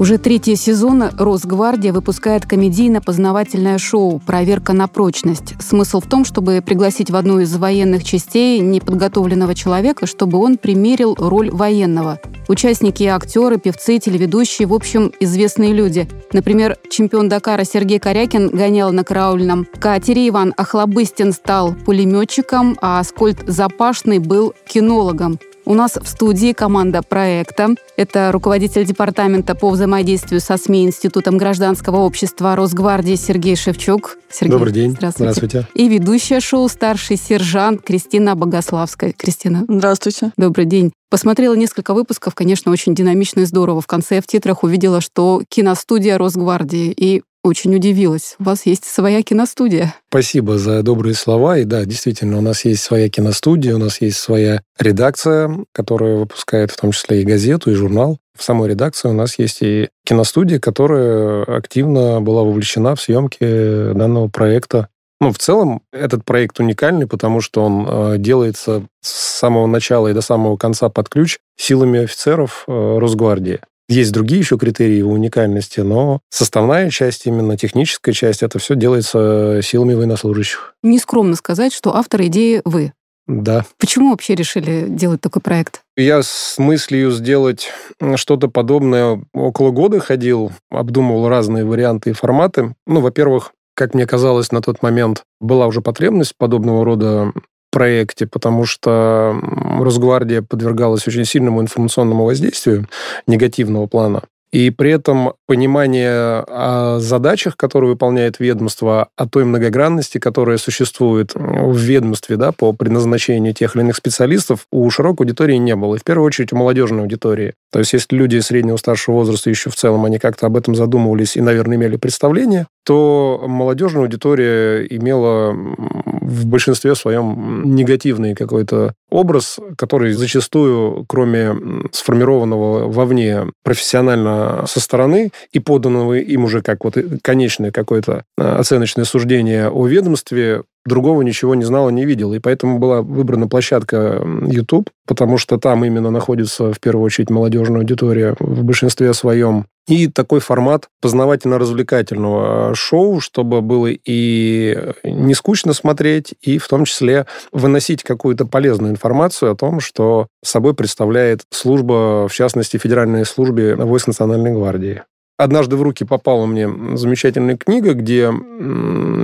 Уже 0.00 0.16
третий 0.16 0.56
сезон 0.56 1.10
«Росгвардия» 1.18 1.92
выпускает 1.92 2.46
комедийно-познавательное 2.46 3.76
шоу 3.76 4.18
«Проверка 4.18 4.72
на 4.72 4.88
прочность». 4.88 5.52
Смысл 5.60 6.00
в 6.00 6.06
том, 6.06 6.24
чтобы 6.24 6.62
пригласить 6.64 7.10
в 7.10 7.16
одну 7.16 7.38
из 7.40 7.54
военных 7.54 8.02
частей 8.02 8.60
неподготовленного 8.60 9.54
человека, 9.54 10.06
чтобы 10.06 10.38
он 10.38 10.56
примерил 10.56 11.14
роль 11.18 11.50
военного. 11.50 12.18
Участники– 12.48 13.02
актеры, 13.04 13.58
певцы, 13.58 13.98
телеведущие, 13.98 14.66
в 14.66 14.72
общем, 14.72 15.12
известные 15.20 15.74
люди. 15.74 16.08
Например, 16.32 16.78
чемпион 16.88 17.28
Дакара 17.28 17.64
Сергей 17.64 17.98
Корякин 17.98 18.48
гонял 18.48 18.92
на 18.92 19.04
караульном 19.04 19.66
катере, 19.78 20.30
Иван 20.30 20.54
Охлобыстин 20.56 21.34
стал 21.34 21.74
пулеметчиком, 21.74 22.78
а 22.80 23.00
Аскольд 23.00 23.40
Запашный 23.46 24.18
был 24.18 24.54
кинологом. 24.66 25.38
У 25.64 25.74
нас 25.74 25.96
в 26.00 26.06
студии 26.06 26.52
команда 26.52 27.02
проекта. 27.02 27.74
Это 27.96 28.32
руководитель 28.32 28.84
департамента 28.84 29.54
по 29.54 29.70
взаимодействию 29.70 30.40
со 30.40 30.56
СМИ 30.56 30.86
Институтом 30.86 31.36
гражданского 31.36 31.98
общества 31.98 32.56
Росгвардии 32.56 33.14
Сергей 33.14 33.56
Шевчук. 33.56 34.16
Сергей, 34.30 34.52
Добрый 34.52 34.72
день. 34.72 34.92
Здравствуйте. 34.92 35.34
Здравствуйте. 35.34 35.68
И 35.74 35.88
ведущая 35.88 36.40
шоу 36.40 36.68
старший 36.68 37.16
сержант 37.16 37.82
Кристина 37.82 38.34
Богославская. 38.34 39.12
Кристина. 39.12 39.64
Здравствуйте. 39.68 40.32
Добрый 40.36 40.64
день. 40.64 40.92
Посмотрела 41.10 41.54
несколько 41.54 41.92
выпусков, 41.92 42.34
конечно, 42.36 42.70
очень 42.70 42.94
динамично 42.94 43.40
и 43.40 43.44
здорово. 43.44 43.80
В 43.80 43.86
конце 43.88 44.20
в 44.20 44.26
титрах 44.26 44.62
увидела, 44.62 45.00
что 45.00 45.42
киностудия 45.48 46.16
Росгвардии. 46.16 46.94
И 46.96 47.22
очень 47.42 47.74
удивилась. 47.74 48.36
У 48.38 48.44
вас 48.44 48.66
есть 48.66 48.84
своя 48.84 49.22
киностудия. 49.22 49.94
Спасибо 50.08 50.58
за 50.58 50.82
добрые 50.82 51.14
слова. 51.14 51.58
И 51.58 51.64
да, 51.64 51.84
действительно, 51.84 52.38
у 52.38 52.40
нас 52.40 52.64
есть 52.64 52.82
своя 52.82 53.08
киностудия, 53.08 53.74
у 53.74 53.78
нас 53.78 54.00
есть 54.00 54.18
своя 54.18 54.62
редакция, 54.78 55.64
которая 55.72 56.16
выпускает 56.16 56.70
в 56.70 56.76
том 56.76 56.92
числе 56.92 57.22
и 57.22 57.24
газету, 57.24 57.70
и 57.70 57.74
журнал. 57.74 58.18
В 58.36 58.42
самой 58.42 58.70
редакции 58.70 59.08
у 59.08 59.12
нас 59.12 59.38
есть 59.38 59.58
и 59.60 59.88
киностудия, 60.04 60.58
которая 60.58 61.44
активно 61.44 62.20
была 62.20 62.42
вовлечена 62.42 62.94
в 62.94 63.00
съемки 63.00 63.92
данного 63.92 64.28
проекта. 64.28 64.88
Ну, 65.20 65.32
в 65.32 65.38
целом, 65.38 65.82
этот 65.92 66.24
проект 66.24 66.60
уникальный, 66.60 67.06
потому 67.06 67.42
что 67.42 67.62
он 67.62 67.86
э, 67.86 68.14
делается 68.16 68.84
с 69.02 69.10
самого 69.10 69.66
начала 69.66 70.08
и 70.08 70.14
до 70.14 70.22
самого 70.22 70.56
конца 70.56 70.88
под 70.88 71.10
ключ 71.10 71.38
силами 71.58 72.04
офицеров 72.04 72.64
э, 72.66 72.98
Росгвардии. 72.98 73.60
Есть 73.90 74.12
другие 74.12 74.38
еще 74.38 74.56
критерии 74.56 74.98
его 74.98 75.10
уникальности, 75.10 75.80
но 75.80 76.20
составная 76.30 76.90
часть, 76.90 77.26
именно 77.26 77.56
техническая 77.56 78.14
часть, 78.14 78.44
это 78.44 78.60
все 78.60 78.76
делается 78.76 79.60
силами 79.64 79.94
военнослужащих. 79.94 80.76
Нескромно 80.84 81.34
сказать, 81.34 81.72
что 81.72 81.96
автор 81.96 82.22
идеи 82.22 82.62
вы. 82.64 82.92
Да. 83.26 83.66
Почему 83.78 84.10
вообще 84.12 84.36
решили 84.36 84.86
делать 84.88 85.20
такой 85.20 85.42
проект? 85.42 85.82
Я 85.96 86.22
с 86.22 86.54
мыслью 86.58 87.10
сделать 87.10 87.68
что-то 88.14 88.46
подобное 88.46 89.24
около 89.34 89.72
года 89.72 89.98
ходил, 89.98 90.52
обдумывал 90.70 91.28
разные 91.28 91.64
варианты 91.64 92.10
и 92.10 92.12
форматы. 92.12 92.76
Ну, 92.86 93.00
во-первых, 93.00 93.50
как 93.74 93.94
мне 93.94 94.06
казалось 94.06 94.52
на 94.52 94.62
тот 94.62 94.82
момент, 94.82 95.24
была 95.40 95.66
уже 95.66 95.80
потребность 95.80 96.34
подобного 96.36 96.84
рода 96.84 97.32
проекте, 97.70 98.26
потому 98.26 98.64
что 98.64 99.38
Росгвардия 99.80 100.42
подвергалась 100.42 101.06
очень 101.06 101.24
сильному 101.24 101.60
информационному 101.60 102.24
воздействию 102.24 102.86
негативного 103.26 103.86
плана. 103.86 104.22
И 104.52 104.70
при 104.70 104.90
этом 104.90 105.34
понимание 105.46 106.44
о 106.48 106.98
задачах, 106.98 107.56
которые 107.56 107.90
выполняет 107.90 108.40
ведомство, 108.40 109.08
о 109.16 109.28
той 109.28 109.44
многогранности, 109.44 110.18
которая 110.18 110.58
существует 110.58 111.32
в 111.34 111.76
ведомстве 111.76 112.36
да, 112.36 112.50
по 112.50 112.72
предназначению 112.72 113.54
тех 113.54 113.76
или 113.76 113.82
иных 113.82 113.96
специалистов, 113.96 114.66
у 114.72 114.90
широкой 114.90 115.26
аудитории 115.26 115.54
не 115.54 115.76
было. 115.76 115.94
И 115.94 115.98
в 115.98 116.04
первую 116.04 116.26
очередь 116.26 116.52
у 116.52 116.56
молодежной 116.56 117.02
аудитории. 117.02 117.54
То 117.72 117.78
есть 117.78 117.92
если 117.92 118.16
люди 118.16 118.38
среднего 118.38 118.76
старшего 118.76 119.16
возраста 119.16 119.50
еще 119.50 119.70
в 119.70 119.76
целом, 119.76 120.04
они 120.04 120.18
как-то 120.18 120.46
об 120.46 120.56
этом 120.56 120.74
задумывались 120.74 121.36
и, 121.36 121.40
наверное, 121.40 121.76
имели 121.76 121.96
представление, 121.96 122.66
то 122.84 123.44
молодежная 123.46 124.02
аудитория 124.02 124.84
имела 124.86 125.52
в 125.52 126.46
большинстве 126.46 126.94
своем 126.94 127.74
негативный 127.74 128.34
какой-то 128.34 128.94
образ, 129.10 129.58
который 129.76 130.12
зачастую, 130.12 131.04
кроме 131.08 131.54
сформированного 131.92 132.90
вовне 132.90 133.46
профессионально 133.62 134.64
со 134.66 134.80
стороны 134.80 135.30
и 135.52 135.60
поданного 135.60 136.14
им 136.14 136.44
уже 136.44 136.62
как 136.62 136.84
вот 136.84 136.96
конечное 137.22 137.70
какое-то 137.70 138.24
а, 138.38 138.58
оценочное 138.58 139.04
суждение 139.04 139.68
о 139.68 139.86
ведомстве, 139.86 140.62
другого 140.84 141.22
ничего 141.22 141.54
не 141.54 141.64
знала, 141.64 141.90
не 141.90 142.04
видела. 142.04 142.34
И 142.34 142.38
поэтому 142.38 142.78
была 142.78 143.02
выбрана 143.02 143.48
площадка 143.48 144.22
YouTube, 144.46 144.90
потому 145.06 145.38
что 145.38 145.58
там 145.58 145.84
именно 145.84 146.10
находится 146.10 146.72
в 146.72 146.80
первую 146.80 147.04
очередь 147.04 147.30
молодежная 147.30 147.80
аудитория 147.80 148.34
в 148.38 148.64
большинстве 148.64 149.12
своем. 149.14 149.66
И 149.88 150.06
такой 150.06 150.40
формат 150.40 150.88
познавательно-развлекательного 151.02 152.74
шоу, 152.74 153.20
чтобы 153.20 153.60
было 153.60 153.88
и 153.90 154.92
не 155.02 155.34
скучно 155.34 155.72
смотреть, 155.72 156.34
и 156.42 156.58
в 156.58 156.68
том 156.68 156.84
числе 156.84 157.26
выносить 157.50 158.02
какую-то 158.04 158.46
полезную 158.46 158.92
информацию 158.92 159.50
о 159.50 159.56
том, 159.56 159.80
что 159.80 160.28
собой 160.44 160.74
представляет 160.74 161.42
служба, 161.50 162.28
в 162.28 162.32
частности, 162.32 162.76
Федеральной 162.76 163.24
службе 163.24 163.74
войск 163.74 164.06
Национальной 164.06 164.52
гвардии 164.52 165.02
однажды 165.42 165.76
в 165.76 165.82
руки 165.82 166.04
попала 166.04 166.46
мне 166.46 166.68
замечательная 166.96 167.56
книга, 167.56 167.94
где 167.94 168.32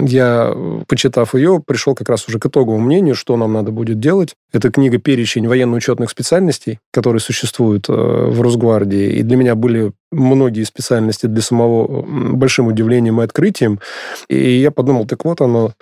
я, 0.07 0.55
почитав 0.87 1.35
ее, 1.35 1.63
пришел 1.65 1.95
как 1.95 2.09
раз 2.09 2.27
уже 2.29 2.39
к 2.39 2.47
итоговому 2.47 2.85
мнению, 2.85 3.15
что 3.15 3.37
нам 3.37 3.53
надо 3.53 3.71
будет 3.71 4.01
делать. 4.01 4.35
Это 4.53 4.71
книга 4.71 4.99
«Перечень 4.99 5.47
военно-учетных 5.47 6.11
специальностей», 6.11 6.79
которые 6.93 7.21
существуют 7.21 7.89
э, 7.89 7.93
в 7.93 8.41
Росгвардии. 8.41 9.19
И 9.19 9.23
для 9.23 9.37
меня 9.37 9.55
были 9.55 9.93
многие 10.13 10.65
специальности 10.65 11.27
для 11.27 11.43
самого 11.43 12.03
большим 12.35 12.69
удивлением 12.69 13.21
и 13.21 13.25
открытием. 13.25 13.81
И 14.29 14.59
я 14.59 14.71
подумал, 14.71 15.07
так 15.07 15.25
вот 15.25 15.41
оно 15.41 15.73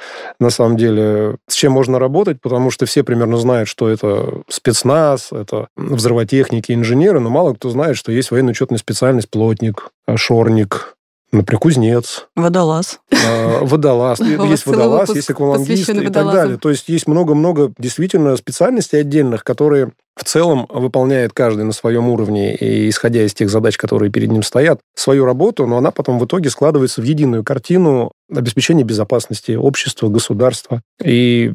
на 0.41 0.51
самом 0.51 0.77
деле, 0.77 1.37
с 1.49 1.55
чем 1.55 1.73
можно 1.73 1.99
работать, 1.99 2.41
потому 2.41 2.71
что 2.71 2.87
все 2.87 3.05
примерно 3.05 3.37
знают, 3.37 3.69
что 3.69 3.89
это 3.89 4.43
спецназ, 4.49 5.31
это 5.33 5.69
взрывотехники, 5.77 6.73
инженеры, 6.73 7.21
но 7.21 7.31
мало 7.31 7.55
кто 7.55 7.71
знает, 7.71 7.97
что 7.97 8.13
есть 8.13 8.31
военно-учетная 8.31 8.79
специальность 8.79 9.31
плотник, 9.31 9.91
шорник, 10.17 10.97
Например, 11.35 11.61
кузнец. 11.61 12.29
Водолаз. 12.37 13.01
Э, 13.11 13.65
водолаз. 13.65 14.21
Есть 14.21 14.67
водолаз, 14.67 15.15
есть 15.15 15.31
аквалангист 15.31 15.89
и 15.89 16.09
так 16.09 16.33
далее. 16.33 16.59
То 16.59 16.71
есть 16.71 16.89
есть 16.89 17.07
много-много 17.09 17.73
действительно 17.79 18.37
специальностей 18.37 19.01
отдельных, 19.01 19.43
которые 19.43 19.93
в 20.17 20.23
целом 20.23 20.67
выполняет 20.69 21.33
каждый 21.33 21.65
на 21.65 21.73
своем 21.73 22.09
уровне, 22.09 22.55
и 22.55 22.89
исходя 22.89 23.25
из 23.25 23.35
тех 23.35 23.51
задач, 23.51 23.77
которые 23.77 24.13
перед 24.13 24.31
ним 24.31 24.45
стоят, 24.45 24.79
свою 24.95 25.25
работу, 25.25 25.67
но 25.67 25.77
она 25.77 25.91
потом 25.91 26.21
в 26.21 26.25
итоге 26.25 26.51
складывается 26.51 27.01
в 27.01 27.05
единую 27.05 27.43
картину 27.43 28.13
обеспечения 28.33 28.85
безопасности 28.85 29.53
общества, 29.53 30.09
государства. 30.09 30.83
И 31.03 31.53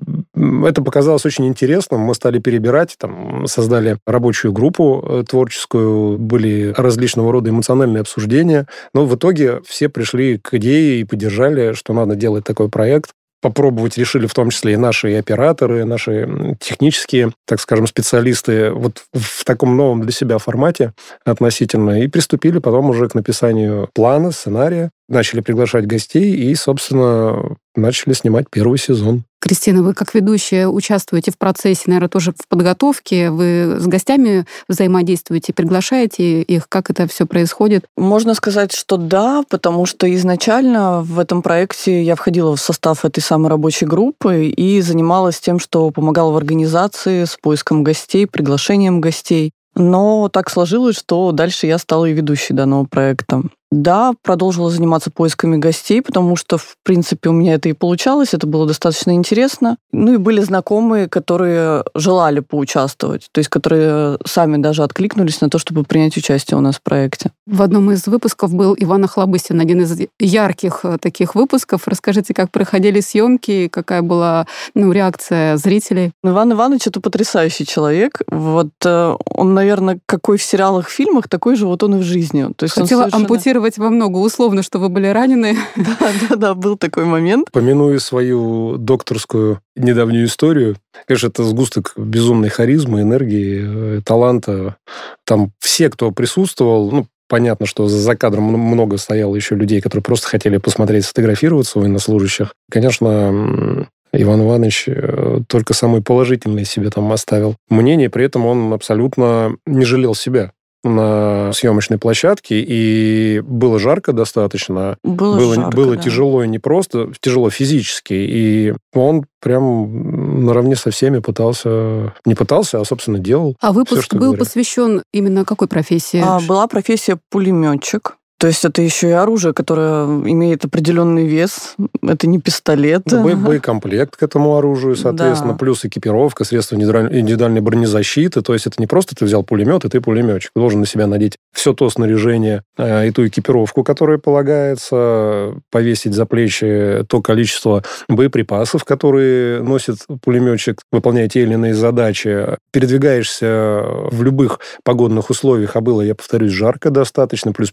это 0.66 0.82
показалось 0.82 1.26
очень 1.26 1.48
интересным. 1.48 2.02
Мы 2.02 2.16
стали 2.16 2.40
перебирать, 2.40 2.96
там, 2.98 3.46
создали 3.48 3.98
рабочую 4.06 4.54
группу 4.54 5.04
э, 5.06 5.24
творческую, 5.28 6.18
были 6.18 6.74
различного 6.76 7.32
рода 7.32 7.50
эмоциональные 7.50 8.02
обсуждения. 8.02 8.68
Но 8.94 9.06
в 9.06 9.16
итоге 9.16 9.62
все 9.66 9.90
пришли 9.90 10.38
к 10.38 10.54
идее 10.54 11.02
и 11.02 11.04
поддержали, 11.04 11.74
что 11.74 11.94
надо 11.94 12.16
делать 12.16 12.46
такой 12.46 12.70
проект 12.70 13.12
попробовать 13.42 13.98
решили 13.98 14.28
в 14.28 14.34
том 14.34 14.50
числе 14.50 14.74
и 14.74 14.78
наши 14.78 15.16
операторы, 15.16 15.86
наши 15.86 16.58
технические, 16.60 17.32
так 17.46 17.60
скажем, 17.62 17.88
специалисты 17.88 18.72
вот 18.72 19.04
в 19.14 19.46
таком 19.46 19.78
новом 19.78 20.02
для 20.02 20.12
себя 20.12 20.38
формате 20.38 20.94
относительно. 21.26 22.02
И 22.02 22.08
приступили 22.08 22.60
потом 22.60 22.90
уже 22.90 23.08
к 23.08 23.16
написанию 23.16 23.90
плана, 23.94 24.32
сценария, 24.32 24.92
начали 25.08 25.42
приглашать 25.42 25.88
гостей 25.88 26.34
и, 26.34 26.54
собственно, 26.56 27.56
начали 27.76 28.14
снимать 28.14 28.48
первый 28.52 28.78
сезон. 28.78 29.24
Кристина, 29.42 29.82
вы 29.82 29.94
как 29.94 30.14
ведущая 30.14 30.68
участвуете 30.68 31.32
в 31.32 31.38
процессе, 31.38 31.84
наверное, 31.88 32.10
тоже 32.10 32.34
в 32.34 32.48
подготовке. 32.50 33.30
Вы 33.30 33.78
с 33.80 33.88
гостями 33.88 34.46
взаимодействуете, 34.68 35.54
приглашаете 35.54 36.42
их? 36.42 36.68
Как 36.68 36.90
это 36.90 37.08
все 37.08 37.26
происходит? 37.26 37.86
Можно 37.96 38.34
сказать, 38.34 38.74
что 38.74 38.98
да, 38.98 39.44
потому 39.50 39.86
что 39.86 40.14
изначально 40.14 41.02
в 41.02 41.20
этом 41.20 41.42
проекте 41.42 42.04
я 42.04 42.16
входила 42.16 42.56
в 42.56 42.62
состав 42.62 43.06
этой 43.06 43.22
самой 43.22 43.50
рабочей 43.50 43.86
группы 43.86 44.48
и 44.48 44.82
занималась 44.82 45.40
тем, 45.40 45.60
что 45.60 45.90
помогала 45.92 46.32
в 46.32 46.38
организации 46.38 47.24
с 47.24 47.38
поиском 47.42 47.84
гостей, 47.84 48.28
приглашением 48.28 49.00
гостей. 49.00 49.52
Но 49.76 50.28
так 50.28 50.50
сложилось, 50.50 50.98
что 50.98 51.32
дальше 51.32 51.66
я 51.66 51.78
стала 51.78 52.06
и 52.06 52.14
ведущей 52.14 52.54
данного 52.54 52.84
проекта. 52.84 53.44
Да, 53.72 54.14
продолжила 54.24 54.72
заниматься 54.72 55.12
поисками 55.12 55.58
гостей, 55.58 56.02
потому 56.02 56.36
что, 56.36 56.58
в 56.58 56.76
принципе, 56.84 57.30
у 57.30 57.34
меня 57.34 57.54
это 57.54 57.70
и 57.70 57.74
получалось, 57.74 58.34
это 58.34 58.48
было 58.48 58.66
достаточно 58.66 59.12
интересно. 59.12 59.78
Ну 59.92 60.16
и 60.16 60.18
были 60.18 60.42
знакомые, 60.42 61.08
которые 61.08 61.84
желали 61.94 62.40
поучаствовать, 62.40 63.28
то 63.32 63.40
есть 63.40 63.50
которые 63.50 64.18
сами 64.26 64.58
даже 64.58 64.84
откликнулись 64.84 65.42
на 65.42 65.50
то, 65.50 65.60
чтобы 65.60 65.84
принять 65.84 66.18
участие 66.18 66.58
у 66.58 66.62
нас 66.62 66.78
в 66.78 66.82
проекте. 66.82 67.32
В 67.46 67.62
одном 67.62 67.92
из 67.92 68.08
выпусков 68.08 68.54
был 68.56 68.76
Иван 68.78 69.04
Охлобыстин, 69.04 69.60
один 69.60 69.82
из 69.82 70.00
ярких 70.20 70.80
э, 70.84 70.98
таких 71.00 71.36
выпусков. 71.36 71.88
Расскажите, 71.88 72.34
как 72.34 72.50
проходили 72.50 73.02
съемки, 73.02 73.68
какая 73.68 74.02
была 74.02 74.48
ну, 74.74 74.92
реакция 74.92 75.58
зрителей? 75.58 76.12
Иван 76.24 76.54
Иванович 76.54 76.88
это 76.88 77.02
потрясающий 77.02 77.68
человек. 77.68 78.22
Вот 78.28 78.70
э, 78.84 79.16
он, 79.26 79.54
наверное, 79.54 80.00
какой 80.08 80.38
в 80.38 80.44
сериалах, 80.44 80.90
фильмах, 80.90 81.28
такой 81.28 81.56
же 81.56 81.68
вот 81.68 81.84
он 81.84 81.96
и 81.96 82.00
в 82.00 82.04
жизни. 82.04 82.48
То 82.56 82.64
есть 82.64 82.74
Хотела 82.74 83.02
совершенно... 83.02 83.24
ампутировать 83.24 83.59
во 83.60 83.90
много, 83.90 84.18
условно, 84.18 84.64
что 84.64 84.80
вы 84.80 84.90
были 84.90 85.08
ранены. 85.08 85.58
Да, 85.76 86.12
да, 86.30 86.36
да, 86.36 86.54
был 86.54 86.78
такой 86.78 87.06
момент. 87.06 87.52
Помяную 87.52 88.00
свою 88.00 88.78
докторскую 88.78 89.62
недавнюю 89.76 90.26
историю, 90.26 90.78
конечно, 91.06 91.28
это 91.28 91.44
сгусток 91.44 91.94
безумной 91.96 92.50
харизмы, 92.50 93.02
энергии, 93.02 93.98
э, 93.98 94.02
таланта. 94.04 94.78
Там 95.26 95.52
все, 95.60 95.90
кто 95.90 96.12
присутствовал, 96.12 96.92
ну, 96.92 97.08
Понятно, 97.30 97.68
что 97.68 97.88
за 97.88 98.16
кадром 98.16 98.46
много 98.46 98.98
стояло 98.98 99.36
еще 99.36 99.54
людей, 99.54 99.82
которые 99.82 100.02
просто 100.02 100.28
хотели 100.28 100.58
посмотреть, 100.58 101.06
сфотографироваться 101.06 101.78
военнослужащих. 101.78 102.56
Конечно, 102.72 103.88
Иван 104.12 104.42
Иванович 104.42 104.86
э, 104.88 105.40
только 105.48 105.76
самые 105.76 106.02
положительные 106.02 106.66
себе 106.66 106.90
там 106.90 107.12
оставил 107.12 107.56
мнение, 107.70 108.10
при 108.10 108.26
этом 108.26 108.48
он 108.48 108.74
абсолютно 108.74 109.56
не 109.68 109.86
жалел 109.86 110.16
себя 110.16 110.54
на 110.84 111.52
съемочной 111.54 111.98
площадке, 111.98 112.64
и 112.66 113.42
было 113.44 113.80
жарко 113.80 114.14
достаточно. 114.14 114.98
Было, 115.04 115.38
было, 115.38 115.56
жарко, 115.56 115.76
было 115.76 115.96
да. 115.96 116.02
тяжело 116.02 116.46
не 116.46 116.60
просто, 116.60 117.12
тяжело 117.20 117.50
физически. 117.50 118.14
И 118.14 118.74
он 118.94 119.26
прям 119.42 120.46
наравне 120.46 120.76
со 120.76 120.92
всеми 120.92 121.20
пытался, 121.20 122.14
не 122.26 122.36
пытался, 122.36 122.80
а, 122.80 122.86
собственно, 122.86 123.20
делал. 123.20 123.56
А 123.60 123.74
выпуск 123.74 124.10
все, 124.10 124.18
был 124.18 124.28
говорят. 124.28 124.48
посвящен 124.48 125.04
именно 125.14 125.44
какой 125.46 125.68
профессии? 125.68 126.22
А, 126.24 126.40
была 126.40 126.68
профессия 126.68 127.20
пулеметчик. 127.30 128.19
То 128.40 128.48
есть 128.48 128.64
это 128.64 128.82
еще 128.82 129.10
и 129.10 129.12
оружие, 129.12 129.54
которое 129.54 130.06
имеет 130.06 130.64
определенный 130.64 131.28
вес. 131.28 131.76
Это 132.02 132.26
не 132.26 132.40
пистолет. 132.40 133.04
Ну, 133.12 133.22
бо- 133.24 133.36
боекомплект 133.36 134.16
к 134.16 134.24
этому 134.24 134.56
оружию, 134.58 134.96
соответственно, 134.96 135.54
Да. 135.54 135.60
плюс 135.60 135.84
экипировка, 135.84 136.46
средства 136.46 136.76
индивидуаль- 136.76 137.20
индивидуальной 137.20 137.60
бронезащиты. 137.60 138.42
То 138.42 138.54
есть 138.54 138.66
это 138.66 138.76
не 138.80 138.88
просто 138.88 139.14
ты 139.14 139.26
взял 139.26 139.44
пулемет, 139.44 139.84
и 139.84 139.90
ты 139.90 140.00
пулеметчик. 140.00 140.52
Ты 140.56 140.60
должен 140.62 140.80
на 140.80 140.86
себя 140.86 141.06
надеть 141.06 141.36
все 141.54 141.74
то 141.74 141.90
снаряжение 141.90 142.64
э, 142.78 143.10
и 143.10 143.12
ту 143.12 143.28
экипировку, 143.28 143.84
которая 143.84 144.18
полагается, 144.20 145.56
повесить 145.70 146.14
за 146.14 146.26
плечи 146.26 147.04
то 147.10 147.22
количество 147.22 147.84
боеприпасов, 148.08 148.86
которые 148.86 149.62
носит 149.62 149.98
пулеметчик, 150.24 150.82
выполняя 150.94 151.28
те 151.28 151.42
или 151.44 151.54
иные 151.54 151.74
задачи. 151.74 152.56
Передвигаешься 152.72 153.82
в 154.12 154.24
любых 154.24 154.60
погодных 154.84 155.30
условиях, 155.30 155.76
а 155.76 155.82
было, 155.82 156.02
я 156.02 156.16
повторюсь, 156.16 156.52
жарко 156.52 156.90
достаточно, 156.90 157.52
плюс 157.52 157.72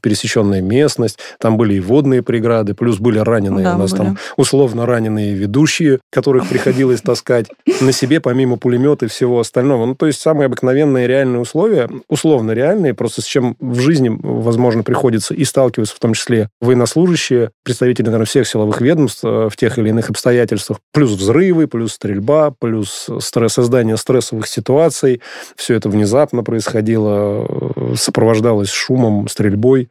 пересеченная 0.56 0.62
местность, 0.62 1.18
там 1.38 1.56
были 1.56 1.74
и 1.74 1.80
водные 1.80 2.22
преграды, 2.22 2.74
плюс 2.74 2.98
были 2.98 3.18
раненые 3.18 3.64
Да, 3.64 3.74
у 3.74 3.78
нас 3.78 3.92
были. 3.92 4.02
там 4.02 4.18
условно 4.36 4.86
раненые 4.86 5.34
ведущие, 5.34 6.00
которых 6.10 6.48
приходилось 6.48 7.00
таскать 7.00 7.46
на 7.80 7.92
себе, 7.92 8.20
помимо 8.20 8.56
пулемета 8.56 9.06
и 9.06 9.08
всего 9.08 9.40
остального. 9.40 9.86
Ну, 9.86 9.94
то 9.94 10.06
есть 10.06 10.20
самые 10.20 10.46
обыкновенные 10.46 11.06
реальные 11.06 11.40
условия, 11.40 11.88
условно 12.08 12.52
реальные, 12.52 12.94
просто 12.94 13.22
с 13.22 13.24
чем 13.24 13.56
в 13.60 13.78
жизни, 13.80 14.10
возможно, 14.22 14.82
приходится 14.82 15.34
и 15.34 15.44
сталкиваться, 15.44 15.94
в 15.94 15.98
том 15.98 16.14
числе 16.14 16.48
военнослужащие, 16.60 17.50
представители, 17.64 18.06
наверное, 18.06 18.26
всех 18.26 18.46
силовых 18.46 18.80
ведомств 18.80 19.24
э, 19.24 19.48
в 19.50 19.56
тех 19.56 19.78
или 19.78 19.88
иных 19.88 20.10
обстоятельствах, 20.10 20.78
плюс 20.92 21.12
взрывы, 21.12 21.66
плюс 21.66 21.92
стрельба, 21.92 22.52
плюс 22.58 23.08
стресс, 23.20 23.54
создание 23.56 23.96
стрессовых 23.96 24.46
ситуаций. 24.46 25.22
Все 25.56 25.74
это 25.74 25.88
внезапно 25.88 26.42
происходило, 26.42 27.46
э, 27.48 27.94
сопровождалось 27.96 28.70
шумом, 28.70 29.28
стрельбой, 29.28 29.88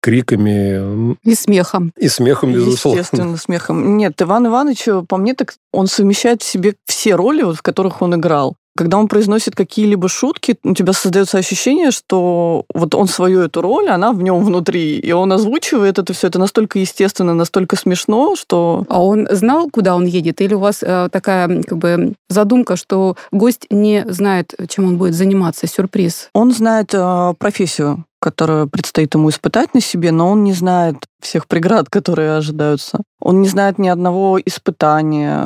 криками 0.00 1.16
И 1.24 1.34
смехом. 1.34 1.92
и 1.98 2.08
смехом, 2.08 2.52
безусловно. 2.52 3.00
Естественно, 3.00 3.36
смехом. 3.36 3.96
Нет, 3.96 4.20
Иван 4.22 4.46
Иванович, 4.46 4.88
по 5.08 5.16
мне, 5.16 5.34
так 5.34 5.54
он 5.72 5.86
совмещает 5.86 6.42
в 6.42 6.48
себе 6.48 6.74
все 6.86 7.14
роли, 7.14 7.42
вот, 7.42 7.56
в 7.56 7.62
которых 7.62 8.02
он 8.02 8.14
играл. 8.14 8.54
Когда 8.76 8.98
он 8.98 9.08
произносит 9.08 9.54
какие-либо 9.56 10.06
шутки, 10.06 10.56
у 10.62 10.74
тебя 10.74 10.92
создается 10.92 11.38
ощущение, 11.38 11.90
что 11.90 12.66
вот 12.74 12.94
он 12.94 13.08
свою 13.08 13.40
эту 13.40 13.62
роль, 13.62 13.88
она 13.88 14.12
в 14.12 14.22
нем 14.22 14.44
внутри, 14.44 14.98
и 14.98 15.12
он 15.12 15.32
озвучивает 15.32 15.98
это 15.98 16.12
все. 16.12 16.26
Это 16.26 16.38
настолько 16.38 16.78
естественно, 16.78 17.32
настолько 17.32 17.76
смешно, 17.76 18.36
что 18.36 18.84
А 18.90 19.02
он 19.02 19.28
знал, 19.30 19.70
куда 19.70 19.96
он 19.96 20.04
едет? 20.04 20.42
Или 20.42 20.52
у 20.52 20.58
вас 20.58 20.82
э, 20.82 21.08
такая 21.10 21.62
как 21.62 21.78
бы 21.78 22.12
задумка, 22.28 22.76
что 22.76 23.16
гость 23.32 23.66
не 23.70 24.04
знает, 24.08 24.52
чем 24.68 24.84
он 24.84 24.98
будет 24.98 25.14
заниматься? 25.14 25.66
Сюрприз. 25.66 26.28
он 26.34 26.52
знает 26.52 26.92
э, 26.92 27.34
профессию, 27.38 28.04
которую 28.20 28.68
предстоит 28.68 29.14
ему 29.14 29.30
испытать 29.30 29.74
на 29.74 29.80
себе, 29.80 30.12
но 30.12 30.30
он 30.30 30.44
не 30.44 30.52
знает 30.52 30.96
всех 31.20 31.46
преград, 31.46 31.88
которые 31.90 32.36
ожидаются. 32.36 33.00
Он 33.20 33.42
не 33.42 33.48
знает 33.48 33.78
ни 33.78 33.88
одного 33.88 34.38
испытания, 34.44 35.44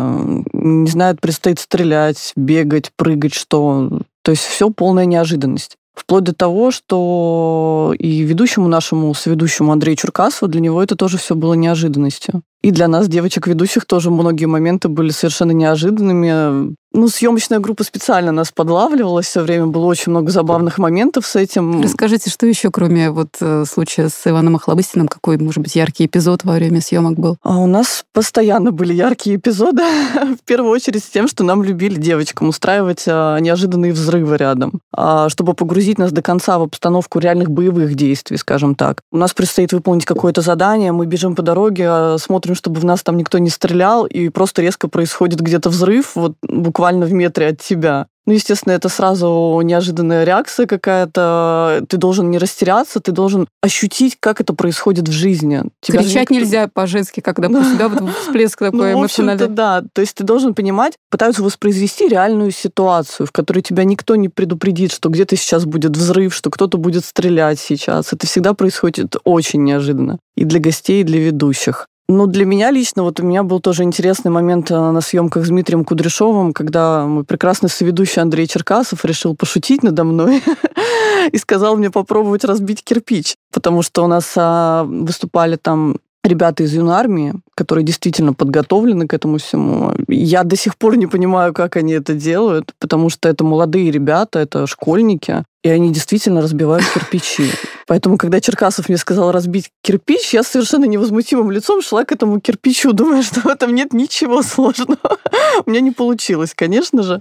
не 0.53 0.91
знает, 0.91 1.21
предстоит 1.21 1.59
стрелять, 1.59 2.33
бегать, 2.37 2.91
прыгать, 2.97 3.35
что. 3.35 4.01
То 4.23 4.33
есть 4.33 4.45
все 4.45 4.71
полная 4.71 5.07
неожиданность. 5.07 5.77
Вплоть 5.95 6.25
до 6.25 6.35
того, 6.35 6.71
что 6.71 7.95
и 7.99 8.23
ведущему 8.23 8.69
нашему, 8.69 9.13
соведущему 9.13 9.73
Андрею 9.73 9.97
Чуркасову, 9.97 10.51
для 10.51 10.61
него 10.61 10.83
это 10.83 10.97
тоже 10.97 11.19
все 11.19 11.35
было 11.35 11.55
неожиданностью. 11.55 12.43
И 12.63 12.73
для 12.73 12.89
нас, 12.89 13.09
девочек-ведущих, 13.09 13.87
тоже 13.87 14.11
многие 14.11 14.45
моменты 14.45 14.89
были 14.89 15.11
совершенно 15.11 15.53
неожиданными. 15.53 16.75
Ну, 16.93 17.09
съемочная 17.09 17.61
группа 17.61 17.85
специально 17.85 18.33
нас 18.33 18.51
подлавливала 18.51 19.23
все 19.23 19.43
время. 19.43 19.67
Было 19.67 19.87
очень 19.87 20.11
много 20.11 20.33
забавных 20.33 20.77
моментов 20.77 21.25
с 21.25 21.37
этим. 21.37 21.83
Расскажите, 21.83 22.31
что 22.31 22.47
еще, 22.47 22.71
кроме 22.73 23.11
вот 23.11 23.37
э, 23.41 23.65
случая 23.65 24.09
с 24.09 24.27
Иваном 24.27 24.57
Охлобыстиным, 24.57 25.07
какой, 25.07 25.39
может 25.39 25.63
быть, 25.63 25.77
яркий 25.77 26.07
эпизод 26.07 26.45
во 26.45 26.55
время 26.55 26.81
съемок 26.81 27.17
был? 27.17 27.37
А 27.43 27.59
у 27.59 27.67
нас 27.67 28.05
постоянно 28.13 28.73
были 28.73 28.93
яркие 28.93 29.37
эпизоды. 29.37 29.83
В 30.15 30.45
первую 30.45 30.73
очередь 30.73 31.05
с 31.05 31.09
тем, 31.09 31.29
что 31.29 31.45
нам 31.45 31.63
любили 31.63 31.95
девочкам 31.95 32.49
устраивать 32.49 33.05
а, 33.07 33.39
неожиданные 33.39 33.93
взрывы 33.93 34.37
рядом, 34.37 34.81
а, 34.93 35.29
чтобы 35.29 35.55
погрузить 35.55 35.99
нас 35.99 36.11
до 36.11 36.23
конца 36.23 36.59
в 36.59 36.63
обстановку 36.63 37.21
реальных 37.21 37.51
боевых 37.51 37.95
действий, 37.95 38.37
скажем 38.37 38.75
так. 38.75 39.03
У 39.13 39.17
нас 39.17 39.33
предстоит 39.33 39.73
выполнить 39.73 40.05
какое-то 40.05 40.41
задание, 40.41 40.91
мы 40.91 41.07
бежим 41.07 41.37
по 41.37 41.43
дороге, 41.43 41.85
а, 41.89 42.17
смотрим, 42.51 42.55
чтобы 42.55 42.81
в 42.81 42.85
нас 42.85 43.03
там 43.03 43.17
никто 43.17 43.39
не 43.39 43.51
стрелял, 43.51 44.07
и 44.07 44.29
просто 44.29 44.63
резко 44.63 44.89
происходит 44.89 45.41
где-то 45.41 45.71
взрыв, 45.71 46.17
вот 46.17 46.35
буквально 46.43 47.07
в 47.07 47.13
метре 47.13 47.49
от 47.49 47.59
тебя. 47.59 48.07
Ну, 48.27 48.35
естественно, 48.35 48.75
это 48.75 48.89
сразу 48.89 49.61
неожиданная 49.65 50.25
реакция 50.25 50.67
какая-то. 50.67 51.83
Ты 51.89 51.97
должен 51.97 52.31
не 52.31 52.39
растеряться, 52.39 53.01
ты 53.01 53.13
должен 53.13 53.49
ощутить, 53.63 54.19
как 54.21 54.41
это 54.41 54.53
происходит 54.53 55.09
в 55.09 55.13
жизни. 55.13 55.63
Тебя 55.81 56.01
Кричать 56.01 56.31
никто- 56.31 56.35
нельзя 56.35 56.69
по-женски, 56.73 57.21
когда 57.21 57.49
пусть, 57.49 57.77
да, 57.77 57.89
вот 57.89 58.11
всплеск 58.23 58.59
такой 58.59 58.93
ну, 58.93 59.01
в 59.01 59.05
общем-то, 59.05 59.33
эмоциональный. 59.33 59.57
да. 59.57 59.83
То 59.93 60.01
есть 60.03 60.15
ты 60.15 60.23
должен 60.23 60.55
понимать, 60.55 60.95
пытаются 61.11 61.43
воспроизвести 61.43 62.09
реальную 62.09 62.53
ситуацию, 62.53 63.27
в 63.27 63.33
которой 63.33 63.63
тебя 63.63 63.85
никто 63.85 64.15
не 64.17 64.29
предупредит, 64.29 64.93
что 64.93 65.09
где-то 65.09 65.37
сейчас 65.37 65.65
будет 65.65 65.97
взрыв, 65.97 66.33
что 66.35 66.51
кто-то 66.51 66.79
будет 66.79 67.05
стрелять 67.05 67.59
сейчас. 67.59 68.13
Это 68.13 68.27
всегда 68.27 68.55
происходит 68.55 69.17
очень 69.25 69.65
неожиданно. 69.65 70.19
И 70.37 70.45
для 70.45 70.61
гостей, 70.61 71.01
и 71.01 71.05
для 71.05 71.19
ведущих. 71.21 71.89
Ну, 72.13 72.27
для 72.27 72.45
меня 72.45 72.73
лично, 72.73 73.05
вот 73.05 73.21
у 73.21 73.23
меня 73.23 73.45
был 73.45 73.61
тоже 73.61 73.85
интересный 73.85 74.33
момент 74.33 74.69
э, 74.69 74.75
на 74.75 75.01
съемках 75.01 75.47
с 75.47 75.49
Дмитрием 75.49 75.85
Кудряшовым, 75.85 76.53
когда 76.53 77.07
мой 77.07 77.23
прекрасный 77.23 77.71
соведущий 77.71 78.21
Андрей 78.21 78.49
Черкасов 78.49 79.05
решил 79.05 79.37
пошутить 79.37 79.85
надо 79.85 80.03
мной 80.03 80.43
и 81.33 81.39
сказал 81.39 81.77
мне 81.77 81.89
попробовать 81.89 82.43
разбить 82.43 82.83
кирпич, 82.83 83.37
потому 83.53 83.83
что 83.83 84.03
у 84.03 84.09
нас 84.09 84.33
а, 84.37 84.83
выступали 84.83 85.55
там 85.55 85.99
ребята 86.25 86.65
из 86.65 86.75
юнармии, 86.75 87.35
которые 87.55 87.85
действительно 87.85 88.33
подготовлены 88.33 89.07
к 89.07 89.15
этому 89.15 89.39
всему. 89.39 89.95
Я 90.09 90.43
до 90.43 90.57
сих 90.57 90.77
пор 90.77 90.97
не 90.97 91.07
понимаю, 91.07 91.55
как 91.55 91.77
они 91.77 91.93
это 91.93 92.15
делают, 92.15 92.73
потому 92.81 93.09
что 93.11 93.29
это 93.29 93.45
молодые 93.45 93.93
ребята, 93.93 94.41
это 94.41 94.67
школьники, 94.67 95.45
и 95.63 95.69
они 95.69 95.93
действительно 95.93 96.43
разбивают 96.43 96.85
кирпичи. 96.93 97.51
Поэтому, 97.91 98.19
когда 98.19 98.41
Черкасов 98.41 98.89
мне 98.89 98.97
сказал 98.97 99.33
разбить 99.33 99.73
кирпич, 99.83 100.33
я 100.33 100.45
с 100.45 100.47
совершенно 100.47 100.85
невозмутимым 100.85 101.51
лицом 101.51 101.83
шла 101.83 102.05
к 102.05 102.13
этому 102.13 102.39
кирпичу, 102.39 102.93
думая, 102.95 103.25
что 103.25 103.41
в 103.41 103.47
этом 103.47 103.75
нет 103.75 103.93
ничего 103.93 104.45
сложного. 104.45 105.19
У 105.67 105.71
меня 105.71 105.81
не 105.81 105.91
получилось, 105.91 106.53
конечно 106.55 107.03
же, 107.03 107.21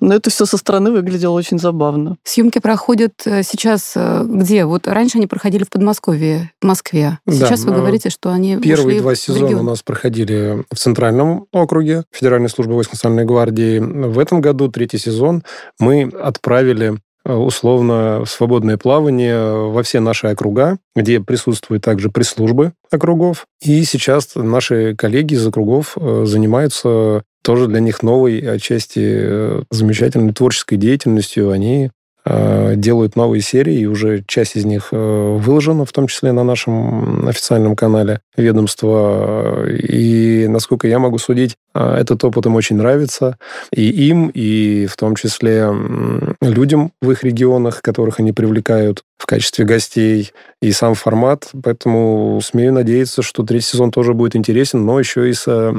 но 0.00 0.14
это 0.14 0.30
все 0.30 0.46
со 0.46 0.56
стороны 0.56 0.92
выглядело 0.92 1.32
очень 1.32 1.58
забавно. 1.58 2.16
Съемки 2.22 2.60
проходят 2.60 3.14
э, 3.24 3.42
сейчас 3.42 3.94
э, 3.96 4.22
где? 4.24 4.66
Вот 4.66 4.86
раньше 4.86 5.18
они 5.18 5.26
проходили 5.26 5.64
в 5.64 5.68
Подмосковье, 5.68 6.52
в 6.62 6.64
Москве. 6.64 7.18
Да, 7.26 7.32
Сейчас 7.32 7.64
вы 7.64 7.72
но 7.72 7.78
говорите, 7.78 8.08
что 8.08 8.30
они 8.30 8.56
Первые 8.58 8.86
ушли 8.86 9.00
два 9.00 9.14
в 9.14 9.18
сезона 9.18 9.46
регион. 9.48 9.62
у 9.62 9.70
нас 9.70 9.82
проходили 9.82 10.64
в 10.70 10.76
Центральном 10.76 11.46
округе 11.50 12.04
Федеральной 12.12 12.50
службы 12.50 12.74
войск 12.74 12.92
национальной 12.92 13.24
гвардии. 13.24 13.80
В 13.80 14.20
этом 14.20 14.40
году, 14.40 14.68
третий 14.68 14.98
сезон, 14.98 15.42
мы 15.80 16.04
отправили 16.04 16.98
условно 17.24 18.24
свободное 18.26 18.76
плавание 18.76 19.68
во 19.68 19.82
все 19.82 20.00
наши 20.00 20.26
округа, 20.26 20.78
где 20.94 21.20
присутствуют 21.20 21.82
также 21.82 22.10
пресс-службы 22.10 22.72
округов. 22.90 23.46
И 23.62 23.84
сейчас 23.84 24.34
наши 24.34 24.94
коллеги 24.96 25.34
из 25.34 25.46
округов 25.46 25.96
занимаются 25.96 27.22
тоже 27.42 27.66
для 27.66 27.80
них 27.80 28.02
новой 28.02 28.38
отчасти 28.40 29.64
замечательной 29.70 30.32
творческой 30.32 30.76
деятельностью. 30.76 31.50
Они 31.50 31.90
Э, 32.26 32.72
делают 32.74 33.16
новые 33.16 33.42
серии, 33.42 33.80
и 33.80 33.86
уже 33.86 34.24
часть 34.26 34.56
из 34.56 34.64
них 34.64 34.88
э, 34.92 34.96
выложена, 34.96 35.84
в 35.84 35.92
том 35.92 36.06
числе 36.06 36.32
на 36.32 36.42
нашем 36.42 37.28
официальном 37.28 37.76
канале 37.76 38.20
ведомства. 38.34 39.66
И, 39.68 40.46
насколько 40.48 40.88
я 40.88 40.98
могу 40.98 41.18
судить, 41.18 41.52
э, 41.52 41.54
этот 41.74 42.22
опыт 42.24 42.46
им 42.46 42.54
очень 42.54 42.76
нравится. 42.76 43.36
И 43.72 43.88
им, 44.08 44.28
и 44.28 44.86
в 44.86 44.96
том 44.96 45.16
числе 45.16 45.68
людям 46.40 46.92
в 47.02 47.10
их 47.10 47.24
регионах, 47.24 47.82
которых 47.82 48.20
они 48.20 48.32
привлекают 48.32 49.02
в 49.18 49.26
качестве 49.26 49.64
гостей, 49.64 50.32
и 50.60 50.72
сам 50.72 50.94
формат. 50.94 51.50
Поэтому 51.62 52.40
смею 52.42 52.72
надеяться, 52.72 53.22
что 53.22 53.42
третий 53.42 53.66
сезон 53.66 53.90
тоже 53.90 54.14
будет 54.14 54.36
интересен, 54.36 54.84
но 54.84 54.98
еще 54.98 55.28
и 55.28 55.32
с 55.32 55.74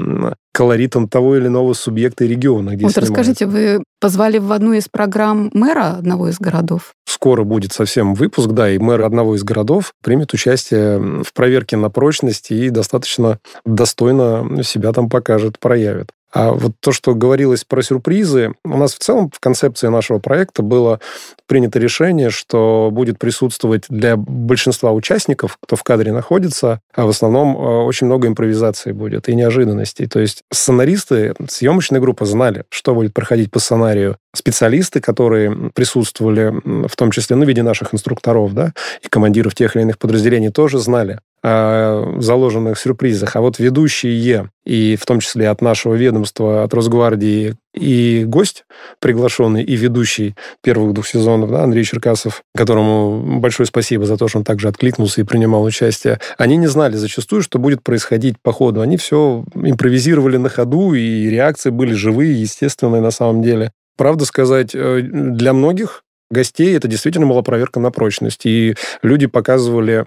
колоритом 0.54 1.08
того 1.08 1.36
или 1.36 1.48
иного 1.48 1.74
субъекта 1.74 2.24
и 2.24 2.28
региона, 2.28 2.76
где 2.76 2.86
Вот 2.86 2.94
снимается. 2.94 3.02
расскажите, 3.02 3.46
вы 3.46 3.84
позвали 4.00 4.38
в 4.38 4.52
одну 4.52 4.74
из 4.74 4.88
программ 4.88 5.50
мэра 5.54 5.98
одного 5.98 6.30
из 6.30 6.40
городов? 6.40 6.94
Скоро 7.06 7.44
будет 7.44 7.72
совсем 7.72 8.16
выпуск, 8.16 8.50
да, 8.50 8.70
и 8.70 8.78
мэр 8.78 9.04
одного 9.04 9.36
из 9.36 9.44
городов 9.44 9.94
примет 10.04 10.34
участие 10.34 11.24
в 11.24 11.34
проверке 11.34 11.78
на 11.78 11.90
прочность 11.90 12.52
и 12.52 12.70
достаточно 12.70 13.40
достойно 13.66 14.64
себя 14.64 14.92
там 14.92 15.10
покажет, 15.10 15.60
проявит. 15.60 16.10
А 16.36 16.52
вот 16.52 16.74
то, 16.82 16.92
что 16.92 17.16
говорилось 17.16 17.64
про 17.64 17.82
сюрпризы, 17.82 18.52
у 18.66 18.78
нас 18.78 18.94
в 18.94 19.00
целом 19.00 19.32
в 19.34 19.40
концепции 19.40 19.88
нашего 19.88 20.20
проекта 20.20 20.64
было 20.64 21.00
принято 21.48 21.80
решение, 21.80 22.30
что 22.30 22.90
будет 22.92 23.18
присутствовать 23.18 23.86
для 23.88 24.18
большинства 24.18 24.92
участников, 24.92 25.58
кто 25.62 25.78
в 25.78 25.84
кадре 25.84 26.12
находится, 26.12 26.82
а 26.94 27.06
в 27.06 27.10
основном 27.10 27.56
э, 27.56 27.84
очень 27.86 28.08
много 28.08 28.28
импровизации 28.28 28.92
будет 28.92 29.30
и 29.30 29.36
неожиданностей. 29.36 30.08
То 30.08 30.20
есть 30.20 30.44
сценаристы, 30.52 31.36
съемочная 31.48 32.02
группа 32.02 32.26
знали, 32.26 32.66
что 32.68 32.94
будет 32.94 33.14
проходить 33.14 33.50
по 33.50 33.60
сценарию. 33.60 34.18
Специалисты, 34.36 35.00
которые 35.00 35.72
присутствовали, 35.74 36.52
в 36.86 36.96
том 36.98 37.12
числе 37.12 37.38
ну, 37.38 37.46
в 37.46 37.48
виде 37.48 37.64
наших 37.64 37.94
инструкторов, 37.94 38.54
да, 38.54 38.74
и 39.02 39.08
командиров 39.08 39.56
тех 39.56 39.78
или 39.78 39.84
иных 39.84 39.98
подразделений, 39.98 40.50
тоже 40.50 40.80
знали, 40.80 41.20
о 41.48 42.16
заложенных 42.18 42.80
сюрпризах. 42.80 43.36
А 43.36 43.42
вот 43.42 43.60
ведущие, 43.60 44.50
и 44.66 44.96
в 44.96 45.06
том 45.06 45.20
числе 45.20 45.48
от 45.50 45.62
нашего 45.62 45.94
ведомства, 45.94 46.64
от 46.64 46.74
Росгвардии, 46.74 47.56
и 47.76 48.24
гость 48.26 48.66
приглашенный, 49.00 49.64
и 49.64 49.76
ведущий 49.76 50.34
первых 50.64 50.94
двух 50.94 51.06
сезонов, 51.06 51.52
да, 51.52 51.64
Андрей 51.64 51.84
Черкасов, 51.84 52.42
которому 52.58 53.40
большое 53.40 53.68
спасибо 53.68 54.06
за 54.06 54.18
то, 54.18 54.28
что 54.28 54.40
он 54.40 54.44
также 54.44 54.70
откликнулся 54.70 55.22
и 55.22 55.24
принимал 55.24 55.64
участие, 55.64 56.20
они 56.40 56.58
не 56.58 56.68
знали 56.68 56.96
зачастую, 56.96 57.44
что 57.44 57.60
будет 57.60 57.84
происходить 57.84 58.38
по 58.42 58.52
ходу. 58.52 58.82
Они 58.82 58.98
все 58.98 59.46
импровизировали 59.54 60.38
на 60.38 60.50
ходу, 60.50 60.96
и 60.96 61.30
реакции 61.30 61.70
были 61.70 61.94
живые, 61.94 62.42
естественные 62.42 63.02
на 63.02 63.12
самом 63.12 63.44
деле. 63.44 63.72
Правда 63.98 64.26
сказать, 64.26 64.72
э, 64.74 65.02
для 65.04 65.54
многих 65.54 66.02
гостей 66.32 66.76
это 66.76 66.88
действительно 66.88 67.28
была 67.28 67.42
проверка 67.42 67.80
на 67.80 67.92
прочность. 67.92 68.46
И 68.46 68.76
люди 69.02 69.28
показывали, 69.28 70.06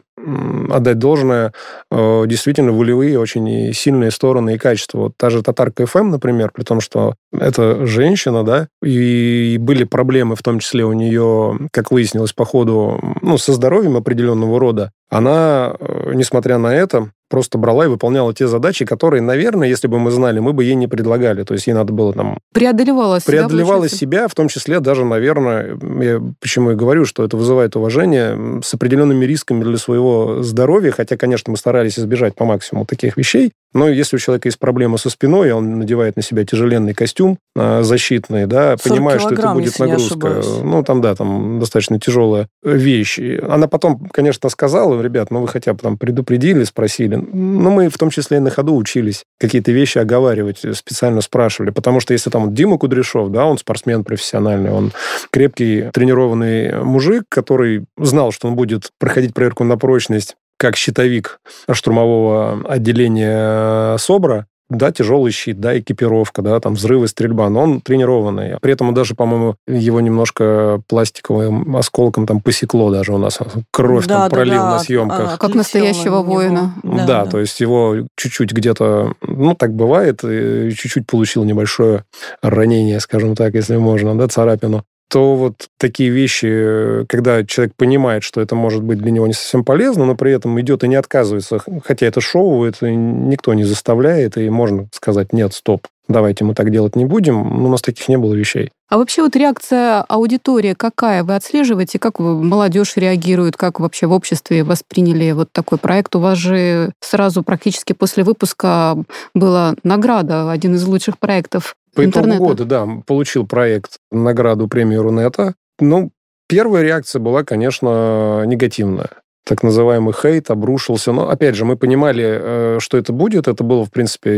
отдать 0.70 0.99
должное, 0.99 1.52
э, 1.90 2.25
действительно 2.26 2.73
волевые, 2.73 3.18
очень 3.18 3.73
сильные 3.73 4.11
стороны 4.11 4.54
и 4.54 4.58
качества. 4.58 4.99
Вот 4.99 5.12
та 5.16 5.30
же 5.30 5.42
Татарка 5.42 5.87
ФМ, 5.87 6.11
например, 6.11 6.50
при 6.54 6.64
том, 6.64 6.80
что 6.80 7.14
это 7.32 7.87
женщина, 7.87 8.44
да, 8.44 8.68
и 8.82 9.56
были 9.61 9.85
проблемы, 9.85 10.37
в 10.37 10.42
том 10.42 10.58
числе 10.58 10.85
у 10.85 10.92
нее, 10.92 11.58
как 11.73 11.90
выяснилось 11.90 12.32
по 12.32 12.44
ходу, 12.44 13.00
ну, 13.23 13.38
со 13.38 13.52
здоровьем 13.52 13.97
определенного 13.97 14.58
рода, 14.58 14.92
она, 15.11 15.75
э, 15.78 16.12
несмотря 16.14 16.58
на 16.58 16.75
это, 16.75 17.11
просто 17.28 17.58
брала 17.58 17.85
и 17.85 17.88
выполняла 17.88 18.32
те 18.35 18.47
задачи, 18.47 18.85
которые, 18.85 19.23
наверное, 19.23 19.68
если 19.68 19.87
бы 19.87 19.99
мы 19.99 20.11
знали, 20.11 20.38
мы 20.38 20.52
бы 20.52 20.64
ей 20.64 20.75
не 20.75 20.87
предлагали. 20.87 21.42
То 21.44 21.54
есть 21.54 21.66
ей 21.66 21.73
надо 21.73 21.92
было 21.92 22.12
там... 22.12 22.38
Преодолевала 22.52 23.20
себя, 23.20 23.32
Преодолевала 23.32 23.88
себя, 23.88 24.28
в 24.28 24.35
том 24.35 24.49
числе 24.49 24.80
даже, 24.80 25.04
наверное, 25.04 25.78
я 26.00 26.20
почему 26.40 26.73
и 26.73 26.75
говорю, 26.75 27.04
что 27.04 27.25
это 27.25 27.37
вызывает 27.37 27.76
уважение, 27.76 28.61
с 28.62 28.75
определенными 28.75 29.25
рисками 29.25 29.62
для 29.62 29.76
своего 29.76 30.42
здоровья, 30.42 30.90
хотя, 30.90 31.16
конечно, 31.16 31.50
мы 31.50 31.56
старались 31.56 31.99
избежать 31.99 32.35
по 32.35 32.44
максимуму 32.44 32.87
таких 32.87 33.16
вещей, 33.16 33.52
но 33.75 33.88
если 33.88 34.16
у 34.16 34.18
человека 34.18 34.48
есть 34.48 34.58
проблема 34.58 34.96
со 34.96 35.10
спиной, 35.10 35.52
он 35.52 35.78
надевает 35.78 36.16
на 36.16 36.22
себя 36.22 36.44
тяжеленный 36.44 36.94
костюм 36.94 37.38
а, 37.54 37.82
защитный, 37.82 38.46
да, 38.46 38.76
понимая, 38.82 39.18
что 39.18 39.34
это 39.34 39.52
будет 39.52 39.78
нагрузка. 39.78 40.42
Ну, 40.62 40.82
там, 40.82 41.00
да, 41.00 41.14
там 41.14 41.60
достаточно 41.60 42.00
тяжелая 42.00 42.48
вещь. 42.62 43.18
Она 43.42 43.68
потом, 43.68 44.08
конечно, 44.08 44.48
сказала, 44.48 45.00
ребят, 45.02 45.30
ну, 45.30 45.40
вы 45.40 45.48
хотя 45.48 45.75
бы 45.75 45.80
там 45.80 45.98
предупредили, 45.98 46.64
спросили. 46.64 47.16
Ну, 47.16 47.70
мы 47.70 47.88
в 47.88 47.98
том 47.98 48.10
числе 48.10 48.38
и 48.38 48.40
на 48.40 48.50
ходу 48.50 48.75
учились 48.75 49.25
какие-то 49.38 49.70
вещи 49.70 49.98
оговаривать, 49.98 50.64
специально 50.75 51.20
спрашивали. 51.20 51.70
Потому 51.70 52.00
что 52.00 52.14
если 52.14 52.30
там 52.30 52.54
Дима 52.54 52.78
Кудряшов, 52.78 53.30
да, 53.30 53.44
он 53.44 53.58
спортсмен 53.58 54.02
профессиональный, 54.02 54.70
он 54.70 54.92
крепкий, 55.30 55.90
тренированный 55.92 56.82
мужик, 56.82 57.25
который 57.28 57.84
знал, 57.98 58.32
что 58.32 58.48
он 58.48 58.56
будет 58.56 58.90
проходить 58.98 59.34
проверку 59.34 59.64
на 59.64 59.76
прочность 59.76 60.37
как 60.58 60.76
щитовик 60.76 61.40
штурмового 61.70 62.62
отделения 62.68 63.96
СОБРа, 63.96 64.46
да, 64.70 64.92
тяжелый 64.92 65.32
щит, 65.32 65.60
да, 65.60 65.78
экипировка, 65.78 66.42
да, 66.42 66.60
там 66.60 66.74
взрывы, 66.74 67.08
стрельба, 67.08 67.48
но 67.48 67.62
он 67.62 67.80
тренированный. 67.80 68.58
При 68.60 68.74
этом 68.74 68.92
даже, 68.92 69.14
по-моему, 69.14 69.56
его 69.66 70.00
немножко 70.00 70.82
пластиковым 70.88 71.74
осколком 71.74 72.26
там 72.26 72.40
посекло 72.40 72.90
даже 72.90 73.14
у 73.14 73.18
нас. 73.18 73.38
Кровь 73.70 74.06
да, 74.06 74.14
там 74.14 74.28
да, 74.28 74.36
пролил 74.36 74.62
да, 74.62 74.70
на 74.72 74.78
съемках. 74.80 75.34
А, 75.34 75.38
как 75.38 75.54
настоящего 75.54 76.22
воина. 76.22 76.74
Да, 76.82 76.90
да, 76.90 77.06
да, 77.06 77.30
то 77.30 77.40
есть 77.40 77.60
его 77.60 77.96
чуть-чуть 78.16 78.52
где-то, 78.52 79.14
ну, 79.22 79.54
так 79.54 79.72
бывает, 79.72 80.20
чуть-чуть 80.20 81.06
получил 81.06 81.44
небольшое 81.44 82.04
ранение, 82.42 83.00
скажем 83.00 83.36
так, 83.36 83.54
если 83.54 83.76
можно, 83.76 84.18
да, 84.18 84.28
царапину 84.28 84.84
то 85.08 85.36
вот 85.36 85.68
такие 85.78 86.10
вещи, 86.10 87.04
когда 87.06 87.44
человек 87.44 87.74
понимает, 87.76 88.22
что 88.22 88.40
это 88.40 88.54
может 88.54 88.82
быть 88.82 88.98
для 88.98 89.10
него 89.10 89.26
не 89.26 89.32
совсем 89.32 89.64
полезно, 89.64 90.04
но 90.04 90.14
при 90.14 90.32
этом 90.32 90.60
идет 90.60 90.84
и 90.84 90.88
не 90.88 90.96
отказывается, 90.96 91.60
хотя 91.84 92.06
это 92.06 92.20
шоу, 92.20 92.64
это 92.64 92.90
никто 92.90 93.54
не 93.54 93.64
заставляет, 93.64 94.36
и 94.36 94.50
можно 94.50 94.88
сказать, 94.92 95.32
нет, 95.32 95.54
стоп, 95.54 95.86
давайте 96.08 96.44
мы 96.44 96.54
так 96.54 96.70
делать 96.70 96.96
не 96.96 97.04
будем, 97.04 97.42
но 97.42 97.68
у 97.68 97.70
нас 97.70 97.82
таких 97.82 98.08
не 98.08 98.16
было 98.16 98.34
вещей. 98.34 98.70
А 98.88 98.96
вообще 98.96 99.22
вот 99.22 99.36
реакция 99.36 100.02
аудитории 100.02 100.74
какая? 100.74 101.22
Вы 101.22 101.34
отслеживаете, 101.34 101.98
как 101.98 102.18
молодежь 102.18 102.96
реагирует, 102.96 103.56
как 103.56 103.80
вообще 103.80 104.06
в 104.06 104.12
обществе 104.12 104.64
восприняли 104.64 105.32
вот 105.32 105.52
такой 105.52 105.78
проект? 105.78 106.16
У 106.16 106.20
вас 106.20 106.38
же 106.38 106.92
сразу 107.00 107.42
практически 107.42 107.92
после 107.92 108.24
выпуска 108.24 108.96
была 109.34 109.74
награда, 109.82 110.50
один 110.50 110.74
из 110.74 110.84
лучших 110.84 111.18
проектов 111.18 111.76
по 111.94 112.04
итогу 112.04 112.34
года, 112.36 112.64
да, 112.64 112.88
получил 113.06 113.46
проект 113.46 113.98
награду 114.10 114.68
премию 114.68 115.02
Рунета. 115.02 115.54
Ну, 115.80 116.10
первая 116.48 116.82
реакция 116.82 117.20
была, 117.20 117.44
конечно, 117.44 118.44
негативная 118.46 119.10
так 119.49 119.62
называемый 119.62 120.12
хейт 120.12 120.50
обрушился. 120.50 121.12
Но, 121.12 121.31
опять 121.31 121.55
же, 121.55 121.64
мы 121.64 121.76
понимали, 121.76 122.25
э, 122.25 122.78
что 122.81 122.99
это 122.99 123.12
будет. 123.12 123.49
Это 123.49 123.64
было, 123.64 123.85
в 123.85 123.90
принципе, 123.90 124.31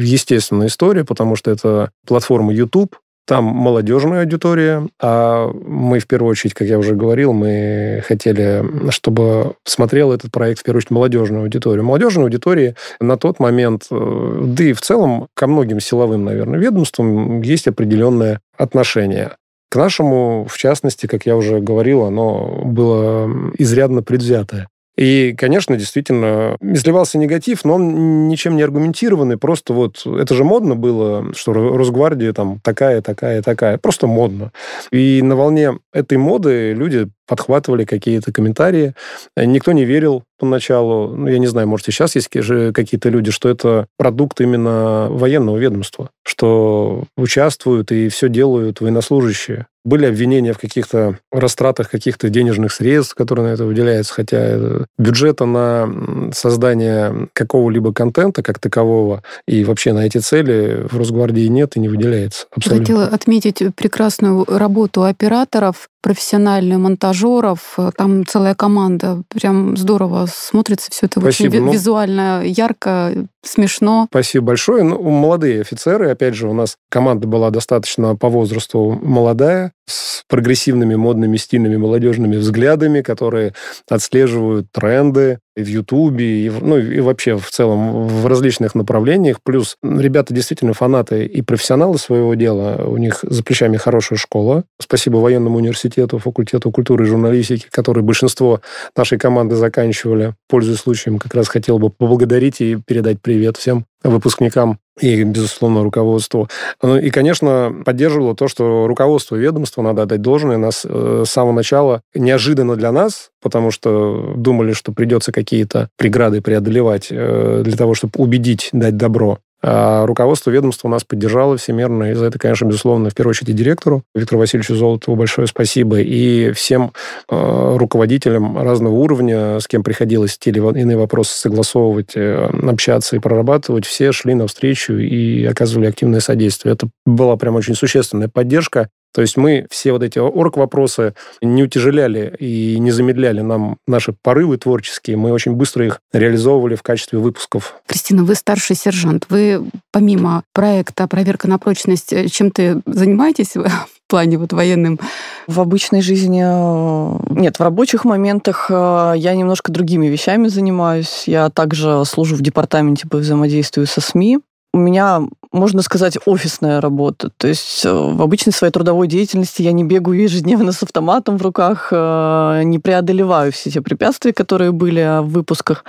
естественная 0.00 0.68
история, 0.68 1.04
потому 1.04 1.34
что 1.34 1.50
это 1.50 1.90
платформа 2.06 2.52
YouTube, 2.52 2.96
там 3.26 3.44
молодежная 3.44 4.20
аудитория, 4.20 4.86
а 5.02 5.48
мы, 5.48 5.98
в 5.98 6.06
первую 6.06 6.30
очередь, 6.30 6.54
как 6.54 6.68
я 6.68 6.78
уже 6.78 6.94
говорил, 6.94 7.32
мы 7.32 8.00
хотели, 8.06 8.64
чтобы 8.90 9.54
смотрел 9.64 10.12
этот 10.12 10.30
проект, 10.30 10.60
в 10.60 10.62
первую 10.62 10.78
очередь, 10.78 10.92
молодежную 10.92 11.42
аудиторию. 11.42 11.84
Молодежной 11.84 12.26
аудитории 12.26 12.76
на 13.00 13.16
тот 13.16 13.40
момент, 13.40 13.86
э, 13.90 14.40
да 14.44 14.64
и 14.64 14.72
в 14.72 14.80
целом 14.80 15.26
ко 15.34 15.48
многим 15.48 15.80
силовым, 15.80 16.24
наверное, 16.24 16.60
ведомствам 16.60 17.40
есть 17.40 17.66
определенное 17.66 18.40
отношение. 18.56 19.32
Нашему, 19.76 20.46
в 20.48 20.56
частности, 20.58 21.06
как 21.06 21.26
я 21.26 21.36
уже 21.36 21.60
говорил, 21.60 22.02
оно 22.02 22.62
было 22.64 23.30
изрядно 23.58 24.02
предвзятое. 24.02 24.68
И, 24.96 25.34
конечно, 25.36 25.76
действительно, 25.76 26.56
изливался 26.60 27.18
негатив, 27.18 27.64
но 27.64 27.74
он 27.74 28.28
ничем 28.28 28.56
не 28.56 28.62
аргументированный. 28.62 29.36
Просто 29.36 29.72
вот 29.72 30.06
это 30.06 30.34
же 30.34 30.42
модно 30.42 30.74
было, 30.74 31.34
что 31.34 31.52
Росгвардия 31.52 32.32
там 32.32 32.60
такая, 32.60 33.02
такая, 33.02 33.42
такая. 33.42 33.78
Просто 33.78 34.06
модно. 34.06 34.52
И 34.90 35.20
на 35.22 35.36
волне 35.36 35.78
этой 35.92 36.16
моды 36.16 36.72
люди 36.72 37.08
подхватывали 37.28 37.84
какие-то 37.84 38.32
комментарии. 38.32 38.94
Никто 39.36 39.72
не 39.72 39.84
верил 39.84 40.22
поначалу. 40.38 41.08
Ну, 41.08 41.26
я 41.26 41.38
не 41.38 41.46
знаю, 41.46 41.66
может, 41.66 41.88
и 41.88 41.92
сейчас 41.92 42.14
есть 42.14 42.28
какие-то 42.28 43.08
люди, 43.08 43.30
что 43.30 43.48
это 43.48 43.86
продукт 43.98 44.40
именно 44.40 45.08
военного 45.10 45.56
ведомства, 45.56 46.10
что 46.22 47.04
участвуют 47.16 47.90
и 47.90 48.08
все 48.08 48.28
делают 48.28 48.80
военнослужащие. 48.80 49.66
Были 49.86 50.06
обвинения 50.06 50.52
в 50.52 50.58
каких-то 50.58 51.20
растратах 51.30 51.88
каких-то 51.88 52.28
денежных 52.28 52.72
средств, 52.72 53.14
которые 53.14 53.46
на 53.46 53.52
это 53.52 53.64
выделяются, 53.64 54.12
хотя 54.12 54.58
бюджета 54.98 55.44
на 55.44 56.32
создание 56.32 57.28
какого-либо 57.32 57.92
контента 57.92 58.42
как 58.42 58.58
такового 58.58 59.22
и 59.46 59.62
вообще 59.62 59.92
на 59.92 60.04
эти 60.04 60.18
цели 60.18 60.84
в 60.90 60.98
Росгвардии 60.98 61.46
нет 61.46 61.76
и 61.76 61.80
не 61.80 61.88
выделяется. 61.88 62.46
Абсолютно. 62.50 62.84
Хотела 62.84 63.06
отметить 63.06 63.62
прекрасную 63.76 64.44
работу 64.48 65.04
операторов, 65.04 65.88
профессиональную, 66.06 66.78
монтажеров. 66.78 67.76
Там 67.96 68.24
целая 68.24 68.54
команда. 68.54 69.24
Прям 69.28 69.76
здорово 69.76 70.26
смотрится 70.32 70.88
все 70.92 71.06
это 71.06 71.18
Спасибо. 71.18 71.48
очень 71.48 71.64
Ну- 71.64 71.72
визуально, 71.72 72.42
ярко, 72.44 73.12
смешно. 73.42 74.06
Спасибо 74.08 74.46
большое. 74.46 74.84
Ну, 74.84 75.02
молодые 75.02 75.62
офицеры, 75.62 76.08
опять 76.10 76.34
же, 76.34 76.46
у 76.48 76.52
нас 76.54 76.76
команда 76.90 77.26
была 77.26 77.50
достаточно 77.50 78.14
по 78.14 78.28
возрасту 78.28 78.96
молодая, 79.02 79.72
с 79.88 80.22
прогрессивными, 80.28 80.94
модными, 80.94 81.36
стильными, 81.38 81.76
молодежными 81.76 82.36
взглядами, 82.36 83.00
которые 83.02 83.54
отслеживают 83.90 84.68
тренды 84.70 85.40
в 85.56 85.66
Ютубе, 85.66 86.46
и, 86.46 86.50
ну, 86.50 86.76
и 86.76 87.00
вообще 87.00 87.36
в 87.38 87.50
целом 87.50 88.06
в 88.06 88.26
различных 88.26 88.74
направлениях. 88.74 89.40
Плюс 89.42 89.76
ребята 89.82 90.34
действительно 90.34 90.74
фанаты 90.74 91.24
и 91.24 91.42
профессионалы 91.42 91.98
своего 91.98 92.34
дела. 92.34 92.84
У 92.86 92.98
них 92.98 93.20
за 93.22 93.42
плечами 93.42 93.76
хорошая 93.76 94.18
школа. 94.18 94.64
Спасибо 94.78 95.16
военному 95.16 95.56
университету, 95.56 96.18
факультету 96.18 96.70
культуры 96.70 97.04
и 97.04 97.08
журналистики, 97.08 97.66
который 97.70 98.02
большинство 98.02 98.60
нашей 98.96 99.18
команды 99.18 99.56
заканчивали. 99.56 100.34
Пользуясь 100.48 100.80
случаем, 100.80 101.18
как 101.18 101.34
раз 101.34 101.48
хотел 101.48 101.78
бы 101.78 101.90
поблагодарить 101.90 102.60
и 102.60 102.76
передать 102.76 103.20
привет 103.22 103.56
всем 103.56 103.86
выпускникам 104.08 104.78
и, 105.00 105.22
безусловно, 105.24 105.82
руководству. 105.82 106.48
Ну 106.82 106.96
и, 106.96 107.10
конечно, 107.10 107.74
поддерживало 107.84 108.34
то, 108.34 108.48
что 108.48 108.86
руководство 108.86 109.36
ведомства, 109.36 109.82
надо 109.82 110.02
отдать 110.02 110.22
должное, 110.22 110.56
нас 110.56 110.86
э, 110.88 111.24
с 111.26 111.30
самого 111.30 111.52
начала 111.52 112.02
неожиданно 112.14 112.76
для 112.76 112.92
нас, 112.92 113.30
потому 113.42 113.70
что 113.70 114.34
думали, 114.36 114.72
что 114.72 114.92
придется 114.92 115.32
какие-то 115.32 115.88
преграды 115.96 116.40
преодолевать 116.40 117.08
э, 117.10 117.62
для 117.64 117.76
того, 117.76 117.94
чтобы 117.94 118.12
убедить, 118.16 118.70
дать 118.72 118.96
добро. 118.96 119.38
А 119.62 120.06
руководство 120.06 120.50
ведомства 120.50 120.88
нас 120.88 121.04
поддержало 121.04 121.56
всемерно, 121.56 122.10
и 122.10 122.14
за 122.14 122.26
это, 122.26 122.38
конечно, 122.38 122.66
безусловно, 122.66 123.10
в 123.10 123.14
первую 123.14 123.30
очередь 123.30 123.48
и 123.50 123.52
директору 123.52 124.02
Виктору 124.14 124.38
Васильевичу 124.38 124.74
Золотову 124.74 125.16
большое 125.16 125.48
спасибо, 125.48 125.98
и 125.98 126.52
всем 126.52 126.92
э, 127.28 127.76
руководителям 127.76 128.58
разного 128.58 128.94
уровня, 128.94 129.58
с 129.58 129.66
кем 129.66 129.82
приходилось 129.82 130.38
те 130.38 130.50
или 130.50 130.58
иные 130.58 130.96
вопросы 130.96 131.38
согласовывать, 131.38 132.12
э, 132.14 132.50
общаться 132.68 133.16
и 133.16 133.18
прорабатывать, 133.18 133.86
все 133.86 134.12
шли 134.12 134.34
навстречу 134.34 134.94
и 134.94 135.44
оказывали 135.44 135.86
активное 135.86 136.20
содействие. 136.20 136.74
Это 136.74 136.88
была 137.04 137.36
прям 137.36 137.56
очень 137.56 137.74
существенная 137.74 138.28
поддержка. 138.28 138.88
То 139.16 139.22
есть 139.22 139.38
мы 139.38 139.66
все 139.70 139.92
вот 139.92 140.02
эти 140.02 140.18
орг-вопросы 140.18 141.14
не 141.40 141.62
утяжеляли 141.62 142.36
и 142.38 142.78
не 142.78 142.90
замедляли 142.90 143.40
нам 143.40 143.78
наши 143.86 144.12
порывы 144.12 144.58
творческие. 144.58 145.16
Мы 145.16 145.32
очень 145.32 145.52
быстро 145.52 145.86
их 145.86 146.00
реализовывали 146.12 146.74
в 146.74 146.82
качестве 146.82 147.18
выпусков. 147.18 147.80
Кристина, 147.86 148.24
вы 148.24 148.34
старший 148.34 148.76
сержант. 148.76 149.24
Вы 149.30 149.64
помимо 149.90 150.42
проекта 150.52 151.08
«Проверка 151.08 151.48
на 151.48 151.58
прочность» 151.58 152.12
э, 152.12 152.28
чем-то 152.28 152.82
занимаетесь 152.84 153.56
в 153.56 153.66
плане 154.06 154.36
вот 154.36 154.52
военным? 154.52 155.00
В 155.46 155.62
обычной 155.62 156.02
жизни... 156.02 156.42
э, 156.44 157.18
Нет, 157.30 157.58
в 157.58 157.62
рабочих 157.62 158.04
моментах 158.04 158.66
э, 158.68 159.14
я 159.16 159.34
немножко 159.34 159.72
другими 159.72 160.08
вещами 160.08 160.48
занимаюсь. 160.48 161.24
Я 161.26 161.48
также 161.48 162.04
служу 162.04 162.36
в 162.36 162.42
департаменте 162.42 163.08
по 163.08 163.16
взаимодействию 163.16 163.86
со 163.86 164.02
СМИ. 164.02 164.40
У 164.74 164.78
меня, 164.78 165.22
можно 165.56 165.82
сказать, 165.82 166.18
офисная 166.26 166.80
работа. 166.80 167.30
То 167.36 167.48
есть 167.48 167.84
э, 167.84 167.92
в 167.92 168.22
обычной 168.22 168.52
своей 168.52 168.72
трудовой 168.72 169.08
деятельности 169.08 169.62
я 169.62 169.72
не 169.72 169.84
бегаю 169.84 170.22
ежедневно 170.22 170.72
с 170.72 170.82
автоматом 170.82 171.38
в 171.38 171.42
руках, 171.42 171.88
э, 171.90 172.62
не 172.64 172.78
преодолеваю 172.78 173.52
все 173.52 173.70
те 173.70 173.80
препятствия, 173.80 174.32
которые 174.32 174.72
были 174.72 175.20
в 175.22 175.28
выпусках. 175.28 175.84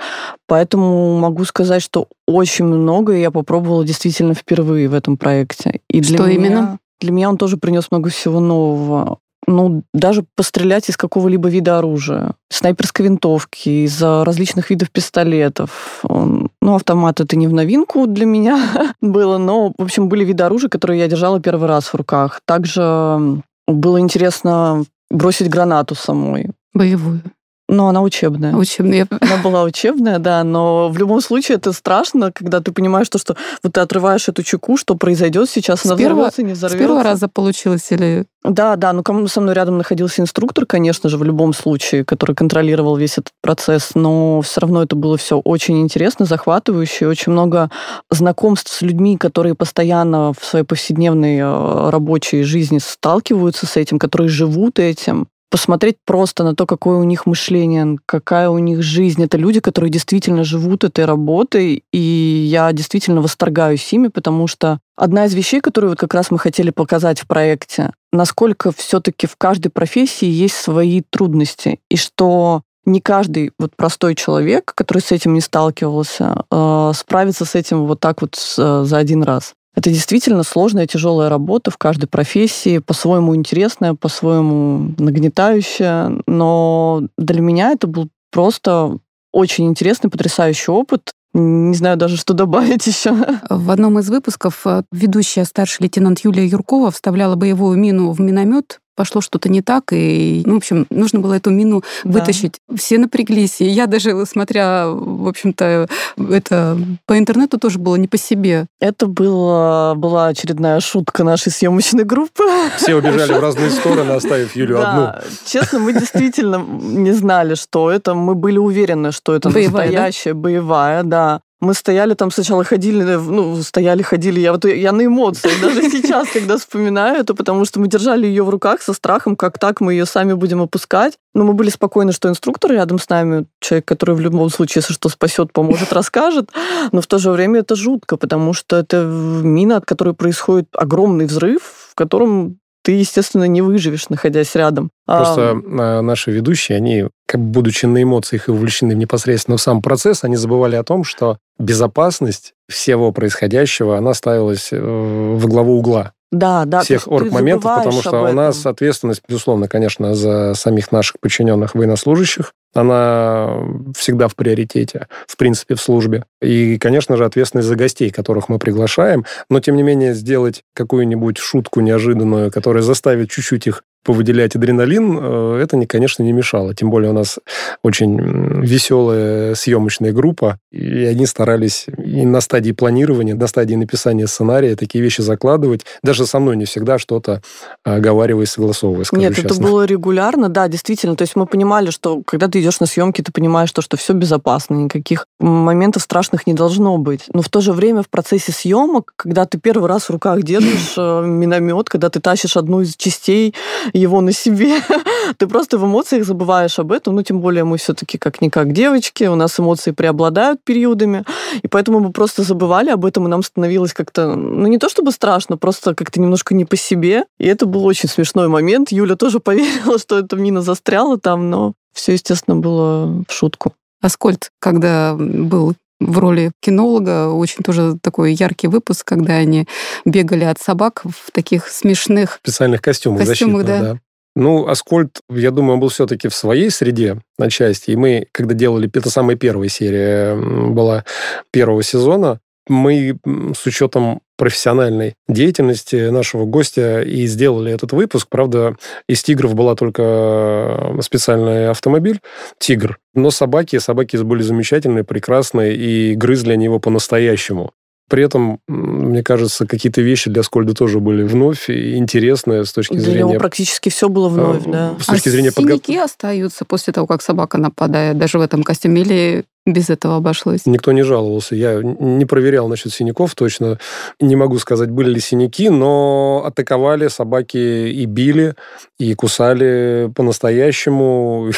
Поэтому 0.46 1.18
могу 1.18 1.44
сказать, 1.44 1.82
что 1.82 2.08
очень 2.26 2.64
многое 2.64 3.18
я 3.18 3.30
попробовала 3.30 3.84
действительно 3.84 4.34
впервые 4.34 4.88
в 4.88 4.94
этом 4.94 5.16
проекте. 5.16 5.80
И 5.88 6.00
для 6.00 6.16
Что 6.18 6.26
меня- 6.26 6.34
именно? 6.34 6.78
Для 7.00 7.12
меня 7.12 7.28
он 7.28 7.36
тоже 7.36 7.58
принес 7.58 7.90
много 7.90 8.10
всего 8.10 8.40
нового. 8.40 9.18
Ну, 9.50 9.82
даже 9.94 10.26
пострелять 10.36 10.90
из 10.90 10.98
какого-либо 10.98 11.48
вида 11.48 11.78
оружия. 11.78 12.32
Снайперской 12.50 13.06
винтовки, 13.06 13.86
из 13.86 14.02
различных 14.02 14.68
видов 14.68 14.90
пистолетов. 14.90 16.04
Ну, 16.04 16.74
автомат 16.74 17.20
это 17.20 17.34
не 17.34 17.48
в 17.48 17.54
новинку 17.54 18.06
для 18.06 18.26
меня 18.26 18.94
было, 19.00 19.38
но, 19.38 19.72
в 19.78 19.82
общем, 19.82 20.10
были 20.10 20.22
виды 20.22 20.44
оружия, 20.44 20.68
которые 20.68 21.00
я 21.00 21.08
держала 21.08 21.40
первый 21.40 21.66
раз 21.66 21.86
в 21.86 21.94
руках. 21.94 22.42
Также 22.44 23.42
было 23.66 23.98
интересно 23.98 24.84
бросить 25.10 25.48
гранату 25.48 25.94
самой. 25.94 26.50
Боевую. 26.74 27.22
Но 27.68 27.88
она 27.88 28.00
учебная. 28.00 28.54
Учебную. 28.56 29.06
Она 29.20 29.36
была 29.44 29.62
учебная, 29.64 30.18
да, 30.18 30.42
но 30.42 30.88
в 30.88 30.96
любом 30.96 31.20
случае 31.20 31.56
это 31.56 31.72
страшно, 31.72 32.32
когда 32.32 32.60
ты 32.60 32.72
понимаешь, 32.72 33.08
то, 33.10 33.18
что 33.18 33.36
вот 33.62 33.74
ты 33.74 33.80
отрываешь 33.80 34.26
эту 34.28 34.42
чеку, 34.42 34.78
что 34.78 34.94
произойдет 34.94 35.50
сейчас, 35.50 35.80
С 35.82 35.86
она 35.86 35.96
первого- 35.96 36.14
взорвется, 36.30 36.42
не 36.42 36.54
С 36.54 36.58
взорвется. 36.58 36.78
первого 36.78 37.02
раза 37.02 37.28
получилось 37.28 37.86
или... 37.90 38.24
Да, 38.42 38.76
да, 38.76 38.94
ну 38.94 39.02
кому 39.02 39.28
со 39.28 39.42
мной 39.42 39.54
рядом 39.54 39.76
находился 39.76 40.22
инструктор, 40.22 40.64
конечно 40.64 41.10
же, 41.10 41.18
в 41.18 41.24
любом 41.24 41.52
случае, 41.52 42.04
который 42.06 42.34
контролировал 42.34 42.96
весь 42.96 43.18
этот 43.18 43.32
процесс, 43.42 43.90
но 43.94 44.40
все 44.40 44.60
равно 44.62 44.82
это 44.82 44.96
было 44.96 45.18
все 45.18 45.38
очень 45.38 45.80
интересно, 45.82 46.24
захватывающе, 46.24 47.06
очень 47.06 47.32
много 47.32 47.70
знакомств 48.10 48.72
с 48.72 48.80
людьми, 48.80 49.18
которые 49.18 49.54
постоянно 49.54 50.32
в 50.38 50.42
своей 50.44 50.64
повседневной 50.64 51.36
э, 51.38 51.90
рабочей 51.90 52.44
жизни 52.44 52.78
сталкиваются 52.78 53.66
с 53.66 53.76
этим, 53.76 53.98
которые 53.98 54.28
живут 54.30 54.78
этим. 54.78 55.28
Посмотреть 55.50 55.96
просто 56.04 56.44
на 56.44 56.54
то, 56.54 56.66
какое 56.66 56.98
у 56.98 57.04
них 57.04 57.24
мышление, 57.24 57.98
какая 58.04 58.50
у 58.50 58.58
них 58.58 58.82
жизнь. 58.82 59.22
Это 59.22 59.38
люди, 59.38 59.60
которые 59.60 59.90
действительно 59.90 60.44
живут 60.44 60.84
этой 60.84 61.06
работой, 61.06 61.84
и 61.90 61.98
я 61.98 62.70
действительно 62.72 63.22
восторгаюсь 63.22 63.92
ими, 63.92 64.08
потому 64.08 64.46
что 64.46 64.78
одна 64.94 65.24
из 65.24 65.34
вещей, 65.34 65.60
которую 65.60 65.90
вот 65.90 65.98
как 65.98 66.12
раз 66.12 66.30
мы 66.30 66.38
хотели 66.38 66.70
показать 66.70 67.20
в 67.20 67.26
проекте, 67.26 67.92
насколько 68.12 68.72
все-таки 68.72 69.26
в 69.26 69.36
каждой 69.36 69.70
профессии 69.70 70.28
есть 70.28 70.56
свои 70.56 71.02
трудности, 71.10 71.80
и 71.90 71.96
что 71.96 72.62
не 72.88 73.00
каждый 73.00 73.52
вот 73.58 73.76
простой 73.76 74.14
человек, 74.14 74.72
который 74.74 75.00
с 75.00 75.12
этим 75.12 75.34
не 75.34 75.40
сталкивался, 75.40 76.44
э, 76.50 76.92
справится 76.94 77.44
с 77.44 77.54
этим 77.54 77.86
вот 77.86 78.00
так 78.00 78.22
вот 78.22 78.36
э, 78.58 78.82
за 78.84 78.96
один 78.96 79.22
раз. 79.22 79.54
Это 79.78 79.90
действительно 79.90 80.42
сложная, 80.42 80.88
тяжелая 80.88 81.28
работа 81.28 81.70
в 81.70 81.76
каждой 81.76 82.06
профессии, 82.06 82.78
по-своему 82.78 83.36
интересная, 83.36 83.94
по-своему 83.94 84.92
нагнетающая, 84.98 86.20
но 86.26 87.04
для 87.16 87.40
меня 87.40 87.70
это 87.70 87.86
был 87.86 88.08
просто 88.32 88.98
очень 89.30 89.68
интересный, 89.68 90.10
потрясающий 90.10 90.72
опыт. 90.72 91.12
Не 91.32 91.76
знаю 91.76 91.96
даже, 91.96 92.16
что 92.16 92.34
добавить 92.34 92.86
еще. 92.88 93.14
В 93.48 93.70
одном 93.70 94.00
из 94.00 94.10
выпусков 94.10 94.62
э, 94.66 94.82
ведущая 94.90 95.44
старший 95.44 95.84
лейтенант 95.84 96.24
Юлия 96.24 96.44
Юркова 96.44 96.90
вставляла 96.90 97.36
боевую 97.36 97.78
мину 97.78 98.10
в 98.10 98.20
миномет. 98.20 98.80
Пошло 98.98 99.20
что-то 99.20 99.48
не 99.48 99.62
так, 99.62 99.92
и, 99.92 100.42
ну, 100.44 100.54
в 100.54 100.56
общем, 100.56 100.84
нужно 100.90 101.20
было 101.20 101.34
эту 101.34 101.50
мину 101.50 101.84
Да. 102.02 102.18
вытащить. 102.18 102.54
Все 102.76 102.98
напряглись. 102.98 103.60
И 103.60 103.64
я 103.64 103.86
даже, 103.86 104.26
смотря, 104.26 104.88
в 104.88 105.28
общем-то, 105.28 105.86
это 106.16 106.76
по 107.06 107.16
интернету 107.16 107.60
тоже 107.60 107.78
было 107.78 107.94
не 107.94 108.08
по 108.08 108.18
себе. 108.18 108.66
Это 108.80 109.06
была, 109.06 109.94
была 109.94 110.26
очередная 110.26 110.80
шутка 110.80 111.22
нашей 111.22 111.52
съемочной 111.52 112.02
группы. 112.02 112.42
Все 112.76 112.96
убежали 112.96 113.34
в 113.34 113.38
разные 113.40 113.70
стороны, 113.70 114.10
оставив 114.10 114.56
Юлю 114.56 114.80
одну. 114.84 115.12
Честно, 115.46 115.78
мы 115.78 115.92
действительно 115.92 116.56
не 116.56 117.12
знали, 117.12 117.54
что 117.54 117.92
это. 117.92 118.14
Мы 118.14 118.34
были 118.34 118.58
уверены, 118.58 119.12
что 119.12 119.32
это 119.32 119.48
Боевая, 119.48 119.86
да? 119.86 119.92
настоящая 119.92 120.34
боевая, 120.34 121.04
да. 121.04 121.40
Мы 121.60 121.74
стояли 121.74 122.14
там 122.14 122.30
сначала 122.30 122.62
ходили, 122.62 123.02
ну, 123.16 123.60
стояли, 123.62 124.02
ходили. 124.02 124.38
Я 124.38 124.52
вот 124.52 124.64
я 124.64 124.92
на 124.92 125.06
эмоциях 125.06 125.60
даже 125.62 125.90
сейчас, 125.90 126.28
когда 126.28 126.56
вспоминаю 126.56 127.20
это, 127.20 127.34
потому 127.34 127.64
что 127.64 127.80
мы 127.80 127.88
держали 127.88 128.26
ее 128.26 128.44
в 128.44 128.50
руках 128.50 128.80
со 128.80 128.92
страхом, 128.92 129.34
как 129.34 129.58
так 129.58 129.80
мы 129.80 129.92
ее 129.92 130.06
сами 130.06 130.34
будем 130.34 130.62
опускать. 130.62 131.18
Но 131.34 131.44
мы 131.44 131.54
были 131.54 131.70
спокойны, 131.70 132.12
что 132.12 132.28
инструктор 132.28 132.72
рядом 132.72 132.98
с 132.98 133.08
нами, 133.08 133.46
человек, 133.60 133.86
который 133.86 134.14
в 134.14 134.20
любом 134.20 134.50
случае, 134.50 134.82
если 134.82 134.94
что, 134.94 135.08
спасет, 135.08 135.52
поможет, 135.52 135.92
расскажет. 135.92 136.50
Но 136.92 137.00
в 137.00 137.06
то 137.06 137.18
же 137.18 137.30
время 137.30 137.60
это 137.60 137.74
жутко, 137.74 138.16
потому 138.16 138.52
что 138.52 138.76
это 138.76 139.02
мина, 139.04 139.78
от 139.78 139.84
которой 139.84 140.14
происходит 140.14 140.68
огромный 140.72 141.26
взрыв, 141.26 141.62
в 141.90 141.94
котором 141.96 142.58
ты, 142.82 142.92
естественно, 142.92 143.44
не 143.44 143.62
выживешь, 143.62 144.08
находясь 144.08 144.54
рядом. 144.54 144.90
А, 145.06 145.18
Просто 145.18 145.42
э, 145.42 146.00
наши 146.00 146.30
ведущие, 146.30 146.76
они, 146.76 147.08
как 147.28 147.42
будучи 147.42 147.84
на 147.84 148.02
эмоциях 148.02 148.48
и 148.48 148.50
увлечены 148.50 148.94
непосредственно 148.94 149.58
в 149.58 149.60
сам 149.60 149.82
процесс, 149.82 150.24
они 150.24 150.36
забывали 150.36 150.76
о 150.76 150.82
том, 150.82 151.04
что 151.04 151.36
безопасность 151.58 152.54
всего 152.70 153.12
происходящего, 153.12 153.98
она 153.98 154.14
ставилась 154.14 154.70
э, 154.72 154.80
во 154.80 155.46
главу 155.46 155.78
угла 155.78 156.14
да, 156.30 156.64
да, 156.66 156.80
всех 156.80 157.08
орг-моментов, 157.08 157.76
потому 157.76 158.02
что 158.02 158.22
у 158.22 158.32
нас 158.32 158.66
ответственность, 158.66 159.22
безусловно, 159.26 159.66
конечно, 159.66 160.14
за 160.14 160.52
самих 160.54 160.92
наших 160.92 161.20
подчиненных 161.20 161.74
военнослужащих, 161.74 162.52
она 162.74 163.64
всегда 163.96 164.28
в 164.28 164.36
приоритете, 164.36 165.06
в 165.26 165.38
принципе, 165.38 165.74
в 165.74 165.80
службе. 165.80 166.24
И, 166.42 166.76
конечно 166.78 167.16
же, 167.16 167.24
ответственность 167.24 167.68
за 167.68 167.76
гостей, 167.76 168.10
которых 168.10 168.50
мы 168.50 168.58
приглашаем, 168.58 169.24
но, 169.48 169.60
тем 169.60 169.76
не 169.76 169.82
менее, 169.82 170.12
сделать 170.12 170.64
какую-нибудь 170.74 171.38
шутку 171.38 171.80
неожиданную, 171.80 172.52
которая 172.52 172.82
заставит 172.82 173.30
чуть-чуть 173.30 173.66
их 173.66 173.84
повыделять 174.04 174.56
адреналин, 174.56 175.18
э, 175.20 175.60
это, 175.62 175.84
конечно, 175.86 176.22
не 176.22 176.32
мешало. 176.32 176.74
Тем 176.74 176.90
более 176.90 177.10
у 177.10 177.14
нас 177.14 177.38
очень 177.82 178.18
веселая 178.62 179.54
съемочная 179.54 180.12
группа, 180.12 180.58
и 180.70 181.04
они 181.04 181.26
старались 181.26 181.86
и 181.98 182.24
на 182.24 182.40
стадии 182.40 182.72
планирования, 182.72 183.34
на 183.34 183.46
стадии 183.46 183.74
написания 183.74 184.26
сценария 184.26 184.76
такие 184.76 185.02
вещи 185.02 185.20
закладывать. 185.20 185.84
Даже 186.02 186.26
со 186.26 186.38
мной 186.38 186.56
не 186.56 186.64
всегда 186.64 186.98
что-то 186.98 187.42
оговаривая, 187.84 188.46
согласовывая, 188.46 189.04
скажу 189.04 189.20
Нет, 189.20 189.34
честно. 189.34 189.48
это 189.48 189.60
было 189.60 189.84
регулярно, 189.84 190.48
да, 190.48 190.68
действительно. 190.68 191.16
То 191.16 191.22
есть 191.22 191.36
мы 191.36 191.46
понимали, 191.46 191.90
что 191.90 192.22
когда 192.24 192.48
ты 192.48 192.60
идешь 192.60 192.80
на 192.80 192.86
съемки, 192.86 193.22
ты 193.22 193.32
понимаешь, 193.32 193.68
что, 193.68 193.82
что 193.82 193.96
все 193.96 194.14
безопасно, 194.14 194.74
никаких 194.74 195.26
моментов 195.38 196.02
страшных 196.02 196.46
не 196.46 196.54
должно 196.54 196.96
быть. 196.98 197.24
Но 197.32 197.42
в 197.42 197.48
то 197.48 197.60
же 197.60 197.72
время 197.72 198.02
в 198.02 198.08
процессе 198.08 198.52
съемок, 198.52 199.12
когда 199.16 199.44
ты 199.44 199.58
первый 199.58 199.88
раз 199.88 200.04
в 200.04 200.10
руках 200.10 200.42
держишь 200.42 200.94
э, 200.96 201.22
миномет, 201.24 201.88
когда 201.88 202.10
ты 202.10 202.20
тащишь 202.20 202.56
одну 202.56 202.80
из 202.80 202.96
частей 202.96 203.54
его 203.92 204.20
на 204.20 204.32
себе. 204.32 204.80
Ты 205.38 205.46
просто 205.46 205.78
в 205.78 205.84
эмоциях 205.84 206.24
забываешь 206.24 206.78
об 206.78 206.92
этом. 206.92 207.14
Ну, 207.14 207.22
тем 207.22 207.40
более 207.40 207.64
мы 207.64 207.76
все-таки 207.78 208.18
как-никак 208.18 208.72
девочки, 208.72 209.24
у 209.24 209.34
нас 209.34 209.58
эмоции 209.58 209.90
преобладают 209.90 210.62
периодами, 210.64 211.24
и 211.62 211.68
поэтому 211.68 212.00
мы 212.00 212.12
просто 212.12 212.42
забывали 212.42 212.90
об 212.90 213.04
этом, 213.04 213.26
и 213.26 213.30
нам 213.30 213.42
становилось 213.42 213.92
как-то, 213.92 214.34
ну, 214.34 214.66
не 214.66 214.78
то 214.78 214.88
чтобы 214.88 215.12
страшно, 215.12 215.56
просто 215.56 215.94
как-то 215.94 216.20
немножко 216.20 216.54
не 216.54 216.64
по 216.64 216.76
себе. 216.76 217.24
И 217.38 217.46
это 217.46 217.66
был 217.66 217.84
очень 217.84 218.08
смешной 218.08 218.48
момент. 218.48 218.92
Юля 218.92 219.16
тоже 219.16 219.40
поверила, 219.40 219.98
что 219.98 220.18
эта 220.18 220.36
мина 220.36 220.62
застряла 220.62 221.18
там, 221.18 221.50
но 221.50 221.74
все, 221.92 222.12
естественно, 222.12 222.56
было 222.56 223.24
в 223.28 223.32
шутку. 223.32 223.74
Аскольд, 224.00 224.50
когда 224.60 225.16
был 225.18 225.74
в 226.00 226.18
роли 226.18 226.52
кинолога. 226.60 227.28
Очень 227.28 227.62
тоже 227.62 227.96
такой 228.00 228.32
яркий 228.32 228.68
выпуск, 228.68 229.06
когда 229.06 229.34
они 229.34 229.66
бегали 230.04 230.44
от 230.44 230.58
собак 230.60 231.02
в 231.04 231.30
таких 231.32 231.68
смешных... 231.68 232.38
Специальных 232.42 232.82
костюмах, 232.82 233.26
костюмах 233.26 233.64
да. 233.64 233.80
да. 233.80 233.98
Ну, 234.36 234.68
Аскольд, 234.68 235.18
я 235.28 235.50
думаю, 235.50 235.74
он 235.74 235.80
был 235.80 235.88
все-таки 235.88 236.28
в 236.28 236.34
своей 236.34 236.70
среде 236.70 237.20
на 237.38 237.50
части. 237.50 237.90
И 237.90 237.96
мы, 237.96 238.26
когда 238.30 238.54
делали, 238.54 238.88
это 238.92 239.10
самая 239.10 239.36
первая 239.36 239.68
серия 239.68 240.36
была 240.36 241.04
первого 241.50 241.82
сезона, 241.82 242.38
мы 242.68 243.18
с 243.56 243.66
учетом 243.66 244.20
профессиональной 244.38 245.14
деятельности 245.28 246.08
нашего 246.08 246.46
гостя 246.46 247.02
и 247.02 247.26
сделали 247.26 247.72
этот 247.72 247.92
выпуск. 247.92 248.28
Правда, 248.30 248.76
из 249.08 249.22
тигров 249.22 249.54
была 249.54 249.74
только 249.74 250.96
специальный 251.02 251.68
автомобиль 251.68 252.20
«Тигр». 252.58 252.98
Но 253.14 253.30
собаки, 253.30 253.78
собаки 253.78 254.16
были 254.16 254.42
замечательные, 254.42 255.04
прекрасные, 255.04 255.76
и 255.76 256.14
грызли 256.14 256.52
они 256.52 256.64
его 256.64 256.78
по-настоящему. 256.78 257.72
При 258.08 258.24
этом, 258.24 258.60
мне 258.66 259.22
кажется, 259.22 259.66
какие-то 259.66 260.00
вещи 260.00 260.30
для 260.30 260.42
Скольда 260.42 260.72
тоже 260.72 260.98
были 260.98 261.24
вновь 261.24 261.68
интересные 261.68 262.64
с 262.64 262.72
точки 262.72 262.94
Для 262.94 263.02
зрения... 263.02 263.18
него 263.18 263.34
практически 263.34 263.90
все 263.90 264.08
было 264.08 264.30
вновь, 264.30 264.66
э, 264.66 264.70
да. 264.70 264.94
С 264.98 265.06
точки 265.06 265.28
а 265.28 265.32
зрения 265.32 265.50
синяки 265.50 265.62
подготовки. 265.62 265.96
остаются 265.98 266.64
после 266.64 266.94
того, 266.94 267.06
как 267.06 267.20
собака 267.20 267.58
нападает, 267.58 268.16
даже 268.16 268.38
в 268.38 268.40
этом 268.40 268.62
костюме, 268.62 269.02
или 269.02 269.44
без 269.68 269.90
этого 269.90 270.16
обошлось? 270.16 270.66
Никто 270.66 270.92
не 270.92 271.02
жаловался. 271.02 271.54
Я 271.54 271.80
не 271.82 272.24
проверял 272.24 272.68
насчет 272.68 272.92
синяков 272.92 273.34
точно. 273.34 273.78
Не 274.20 274.36
могу 274.36 274.58
сказать, 274.58 274.90
были 274.90 275.10
ли 275.10 275.20
синяки, 275.20 275.68
но 275.68 276.42
атаковали 276.46 277.08
собаки 277.08 277.56
и 277.56 278.04
били, 278.06 278.54
и 278.98 279.14
кусали 279.14 280.10
по-настоящему. 280.14 281.50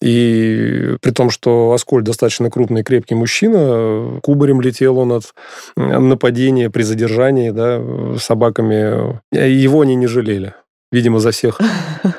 И 0.00 0.96
при 1.00 1.10
том, 1.10 1.30
что 1.30 1.72
Аскольд 1.72 2.04
достаточно 2.04 2.50
крупный, 2.50 2.84
крепкий 2.84 3.14
мужчина, 3.14 4.20
кубарем 4.22 4.60
летел 4.60 4.98
он 4.98 5.12
от 5.12 5.34
нападения 5.76 6.70
при 6.70 6.82
задержании 6.82 7.50
да, 7.50 7.82
собаками. 8.18 9.20
Его 9.32 9.80
они 9.80 9.96
не 9.96 10.06
жалели. 10.06 10.54
Видимо, 10.90 11.20
за 11.20 11.32
всех, 11.32 11.60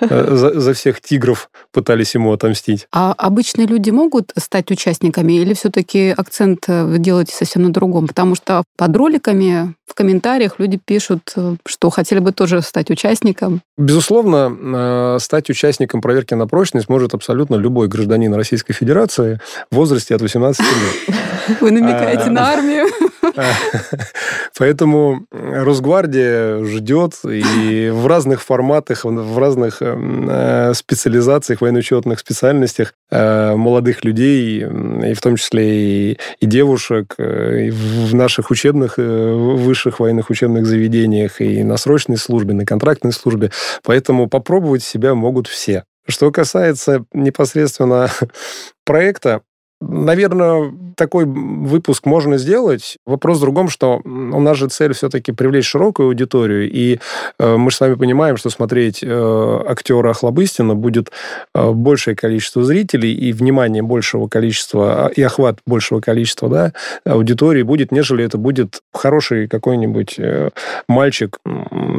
э, 0.01 0.35
за, 0.35 0.59
за 0.59 0.73
всех 0.73 1.01
тигров 1.01 1.49
пытались 1.73 2.13
ему 2.13 2.31
отомстить. 2.31 2.87
А 2.91 3.13
обычные 3.17 3.65
люди 3.65 3.89
могут 3.89 4.31
стать 4.37 4.69
участниками 4.69 5.33
или 5.33 5.55
все-таки 5.55 6.13
акцент 6.15 6.65
э, 6.67 6.83
вы 6.85 6.99
делаете 6.99 7.33
совсем 7.33 7.63
на 7.63 7.73
другом? 7.73 8.07
Потому 8.07 8.35
что 8.35 8.63
под 8.77 8.95
роликами 8.95 9.73
в 9.87 9.95
комментариях 9.95 10.59
люди 10.59 10.79
пишут, 10.83 11.33
э, 11.35 11.55
что 11.65 11.89
хотели 11.89 12.19
бы 12.19 12.31
тоже 12.31 12.61
стать 12.61 12.91
участником. 12.91 13.61
Безусловно, 13.77 15.17
стать 15.19 15.49
участником 15.49 16.01
проверки 16.01 16.35
на 16.35 16.47
прочность 16.47 16.89
может 16.89 17.13
абсолютно 17.15 17.55
любой 17.55 17.87
гражданин 17.87 18.33
Российской 18.35 18.73
Федерации 18.73 19.39
в 19.71 19.75
возрасте 19.75 20.13
от 20.13 20.21
18 20.21 20.61
лет. 20.61 21.17
Вы 21.61 21.71
намекаете 21.71 22.29
на 22.29 22.51
армию? 22.51 22.85
Поэтому 24.57 25.25
Росгвардия 25.31 26.63
ждет 26.63 27.13
и 27.23 27.89
в 27.89 28.07
разных 28.07 28.41
форматах, 28.41 28.58
в 29.03 29.37
разных 29.37 29.77
э, 29.81 30.73
специализациях, 30.73 31.61
военно-учетных 31.61 32.19
специальностях 32.19 32.93
э, 33.11 33.55
молодых 33.55 34.03
людей, 34.03 34.61
и 34.61 35.13
в 35.13 35.21
том 35.21 35.35
числе 35.35 36.11
и, 36.11 36.19
и 36.39 36.45
девушек, 36.45 37.15
э, 37.17 37.67
и 37.67 37.69
в 37.71 38.13
наших 38.15 38.51
учебных, 38.51 38.97
высших 38.97 39.99
военных 39.99 40.29
учебных 40.29 40.65
заведениях, 40.65 41.41
и 41.41 41.63
на 41.63 41.77
срочной 41.77 42.17
службе, 42.17 42.53
на 42.53 42.65
контрактной 42.65 43.11
службе. 43.11 43.51
Поэтому 43.83 44.27
попробовать 44.27 44.83
себя 44.83 45.15
могут 45.15 45.47
все. 45.47 45.83
Что 46.07 46.31
касается 46.31 47.05
непосредственно 47.13 48.09
проекта, 48.85 49.41
Наверное, 49.81 50.73
такой 50.95 51.23
выпуск 51.25 52.05
можно 52.05 52.37
сделать. 52.37 52.97
Вопрос 53.05 53.37
в 53.37 53.41
другом, 53.41 53.69
что 53.69 54.01
у 54.03 54.39
нас 54.41 54.57
же 54.57 54.67
цель 54.67 54.93
все-таки 54.93 55.31
привлечь 55.31 55.65
широкую 55.65 56.07
аудиторию, 56.07 56.69
и 56.69 56.99
э, 57.39 57.55
мы 57.55 57.71
же 57.71 57.77
с 57.77 57.79
вами 57.79 57.93
понимаем, 57.93 58.35
что 58.35 58.49
смотреть 58.49 58.99
э, 59.01 59.61
актера 59.65 60.09
Охлобыстина 60.09 60.75
будет 60.75 61.11
э, 61.55 61.71
большее 61.71 62.17
количество 62.17 62.63
зрителей, 62.63 63.13
и 63.13 63.31
внимание 63.31 63.81
большего 63.81 64.27
количества, 64.27 65.05
а, 65.05 65.07
и 65.07 65.21
охват 65.21 65.59
большего 65.65 66.01
количества 66.01 66.49
да, 66.49 66.73
аудитории 67.05 67.63
будет, 67.63 67.93
нежели 67.93 68.25
это 68.25 68.37
будет 68.37 68.81
хороший 68.93 69.47
какой-нибудь 69.47 70.15
э, 70.17 70.49
мальчик 70.89 71.37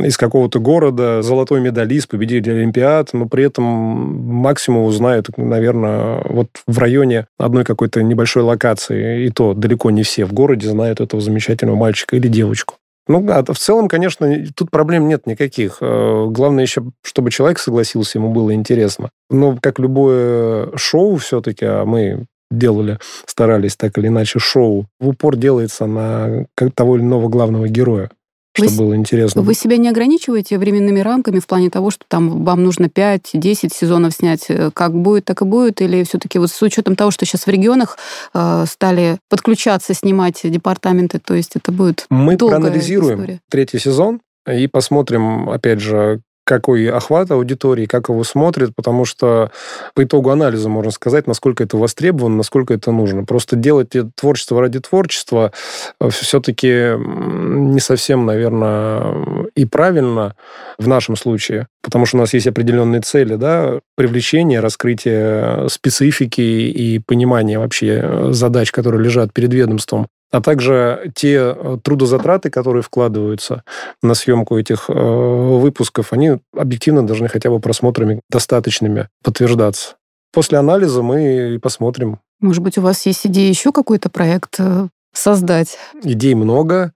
из 0.04 0.18
какого-то 0.18 0.60
города, 0.60 1.22
золотой 1.22 1.62
медалист, 1.62 2.08
победитель 2.08 2.58
Олимпиад, 2.58 3.14
но 3.14 3.26
при 3.26 3.44
этом 3.44 3.64
максимум 3.64 4.84
узнают, 4.84 5.28
наверное, 5.38 6.22
вот 6.28 6.48
в 6.66 6.78
районе 6.78 7.26
одной 7.38 7.64
какой-то 7.70 8.02
небольшой 8.02 8.42
локации, 8.42 9.26
и 9.26 9.30
то 9.30 9.54
далеко 9.54 9.90
не 9.90 10.02
все 10.02 10.24
в 10.24 10.32
городе 10.32 10.68
знают 10.68 11.00
этого 11.00 11.22
замечательного 11.22 11.76
мальчика 11.76 12.16
или 12.16 12.28
девочку. 12.28 12.74
Ну, 13.06 13.26
а 13.30 13.42
в 13.42 13.58
целом, 13.58 13.88
конечно, 13.88 14.46
тут 14.54 14.70
проблем 14.70 15.08
нет 15.08 15.26
никаких. 15.26 15.78
Э, 15.80 16.26
главное 16.28 16.64
еще, 16.64 16.84
чтобы 17.02 17.30
человек 17.30 17.58
согласился, 17.58 18.18
ему 18.18 18.30
было 18.32 18.54
интересно. 18.54 19.10
Но 19.30 19.56
как 19.60 19.78
любое 19.78 20.76
шоу 20.76 21.16
все-таки, 21.16 21.64
а 21.64 21.84
мы 21.84 22.26
делали, 22.50 22.98
старались 23.26 23.76
так 23.76 23.96
или 23.98 24.08
иначе 24.08 24.38
шоу, 24.38 24.86
в 24.98 25.08
упор 25.08 25.36
делается 25.36 25.86
на 25.86 26.46
того 26.74 26.96
или 26.96 27.02
иного 27.02 27.28
главного 27.28 27.68
героя 27.68 28.10
чтобы 28.52 28.76
было 28.76 28.96
интересно. 28.96 29.42
Вы 29.42 29.54
себя 29.54 29.76
не 29.76 29.88
ограничиваете 29.88 30.58
временными 30.58 31.00
рамками 31.00 31.38
в 31.38 31.46
плане 31.46 31.70
того, 31.70 31.90
что 31.90 32.04
там 32.08 32.44
вам 32.44 32.62
нужно 32.62 32.86
5-10 32.86 33.72
сезонов 33.74 34.12
снять, 34.14 34.46
э, 34.48 34.70
как 34.72 34.94
будет, 34.94 35.24
так 35.24 35.42
и 35.42 35.44
будет, 35.44 35.80
или 35.80 36.02
все-таки 36.04 36.38
вот 36.38 36.50
с 36.50 36.62
учетом 36.62 36.96
того, 36.96 37.10
что 37.10 37.24
сейчас 37.24 37.46
в 37.46 37.48
регионах 37.48 37.98
э, 38.34 38.64
стали 38.68 39.18
подключаться, 39.28 39.94
снимать 39.94 40.40
департаменты, 40.42 41.18
то 41.18 41.34
есть 41.34 41.56
это 41.56 41.72
будет 41.72 42.06
Мы 42.10 42.36
проанализируем 42.36 43.20
история. 43.20 43.40
третий 43.48 43.78
сезон 43.78 44.20
и 44.50 44.66
посмотрим, 44.66 45.50
опять 45.50 45.80
же, 45.80 46.20
какой 46.50 46.90
охват 46.90 47.30
аудитории, 47.30 47.86
как 47.86 48.08
его 48.08 48.24
смотрят, 48.24 48.74
потому 48.74 49.04
что 49.04 49.52
по 49.94 50.02
итогу 50.02 50.30
анализа 50.30 50.68
можно 50.68 50.90
сказать, 50.90 51.28
насколько 51.28 51.62
это 51.62 51.76
востребовано, 51.76 52.38
насколько 52.38 52.74
это 52.74 52.90
нужно. 52.90 53.24
Просто 53.24 53.54
делать 53.54 53.90
творчество 54.16 54.60
ради 54.60 54.80
творчества 54.80 55.52
э, 56.00 56.08
все-таки 56.10 56.96
не 56.98 57.78
совсем, 57.78 58.26
наверное, 58.26 59.48
и 59.54 59.64
правильно 59.64 60.34
в 60.76 60.88
нашем 60.88 61.14
случае, 61.14 61.68
потому 61.82 62.04
что 62.04 62.16
у 62.16 62.20
нас 62.20 62.34
есть 62.34 62.48
определенные 62.48 63.00
цели, 63.00 63.36
да, 63.36 63.78
привлечение, 63.96 64.58
раскрытие 64.58 65.68
специфики 65.68 66.40
и 66.40 66.98
понимание 66.98 67.60
вообще 67.60 68.00
э, 68.02 68.28
задач, 68.32 68.72
которые 68.72 69.04
лежат 69.04 69.32
перед 69.32 69.54
ведомством 69.54 70.08
а 70.30 70.40
также 70.40 71.12
те 71.14 71.54
э, 71.54 71.78
трудозатраты, 71.82 72.50
которые 72.50 72.82
вкладываются 72.82 73.64
на 74.02 74.14
съемку 74.14 74.58
этих 74.58 74.88
э, 74.88 74.92
выпусков, 74.92 76.12
они 76.12 76.38
объективно 76.56 77.06
должны 77.06 77.28
хотя 77.28 77.50
бы 77.50 77.60
просмотрами 77.60 78.20
достаточными 78.30 79.08
подтверждаться. 79.22 79.96
После 80.32 80.58
анализа 80.58 81.02
мы 81.02 81.54
и 81.54 81.58
посмотрим. 81.58 82.20
Может 82.40 82.62
быть, 82.62 82.78
у 82.78 82.82
вас 82.82 83.04
есть 83.06 83.26
идея 83.26 83.48
еще 83.48 83.72
какой-то 83.72 84.08
проект 84.08 84.56
э, 84.58 84.88
создать? 85.12 85.76
Идей 86.02 86.34
много. 86.34 86.92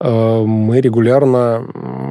Э, 0.00 0.42
мы 0.44 0.80
регулярно 0.80 1.66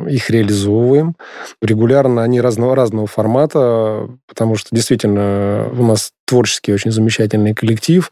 их 0.09 0.29
реализовываем. 0.29 1.15
Регулярно 1.61 2.23
они 2.23 2.41
разного, 2.41 2.75
разного 2.75 3.07
формата, 3.07 4.07
потому 4.27 4.55
что 4.55 4.69
действительно 4.71 5.69
у 5.77 5.83
нас 5.83 6.11
творческий 6.25 6.73
очень 6.73 6.91
замечательный 6.91 7.53
коллектив, 7.53 8.11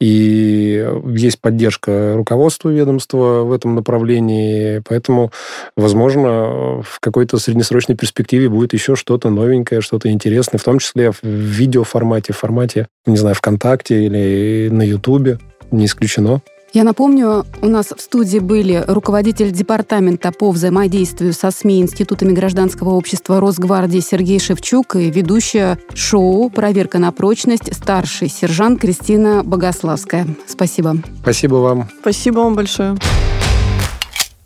и 0.00 0.88
есть 1.08 1.40
поддержка 1.40 2.14
руководства 2.14 2.68
ведомства 2.68 3.42
в 3.42 3.52
этом 3.52 3.74
направлении, 3.74 4.80
поэтому, 4.88 5.32
возможно, 5.76 6.82
в 6.82 7.00
какой-то 7.00 7.38
среднесрочной 7.38 7.96
перспективе 7.96 8.48
будет 8.48 8.72
еще 8.72 8.94
что-то 8.94 9.30
новенькое, 9.30 9.80
что-то 9.80 10.10
интересное, 10.12 10.58
в 10.58 10.64
том 10.64 10.78
числе 10.78 11.10
в 11.10 11.24
видеоформате, 11.24 12.32
в 12.32 12.38
формате, 12.38 12.86
не 13.04 13.16
знаю, 13.16 13.34
ВКонтакте 13.34 14.04
или 14.04 14.68
на 14.70 14.82
Ютубе, 14.82 15.38
не 15.72 15.86
исключено. 15.86 16.42
Я 16.72 16.84
напомню, 16.84 17.46
у 17.62 17.66
нас 17.66 17.86
в 17.96 18.00
студии 18.00 18.38
были 18.38 18.84
руководитель 18.86 19.50
департамента 19.50 20.32
по 20.32 20.50
взаимодействию 20.50 21.32
со 21.32 21.50
СМИ 21.50 21.80
Институтами 21.80 22.32
гражданского 22.32 22.90
общества 22.90 23.40
Росгвардии 23.40 24.00
Сергей 24.00 24.38
Шевчук 24.38 24.96
и 24.96 25.10
ведущая 25.10 25.78
шоу 25.94 26.50
«Проверка 26.50 26.98
на 26.98 27.12
прочность» 27.12 27.74
старший 27.74 28.28
сержант 28.28 28.80
Кристина 28.80 29.42
Богославская. 29.42 30.26
Спасибо. 30.46 30.96
Спасибо 31.22 31.54
вам. 31.56 31.88
Спасибо 32.00 32.40
вам 32.40 32.54
большое. 32.54 32.96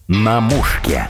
На 0.09 0.41
мушке. 0.41 1.09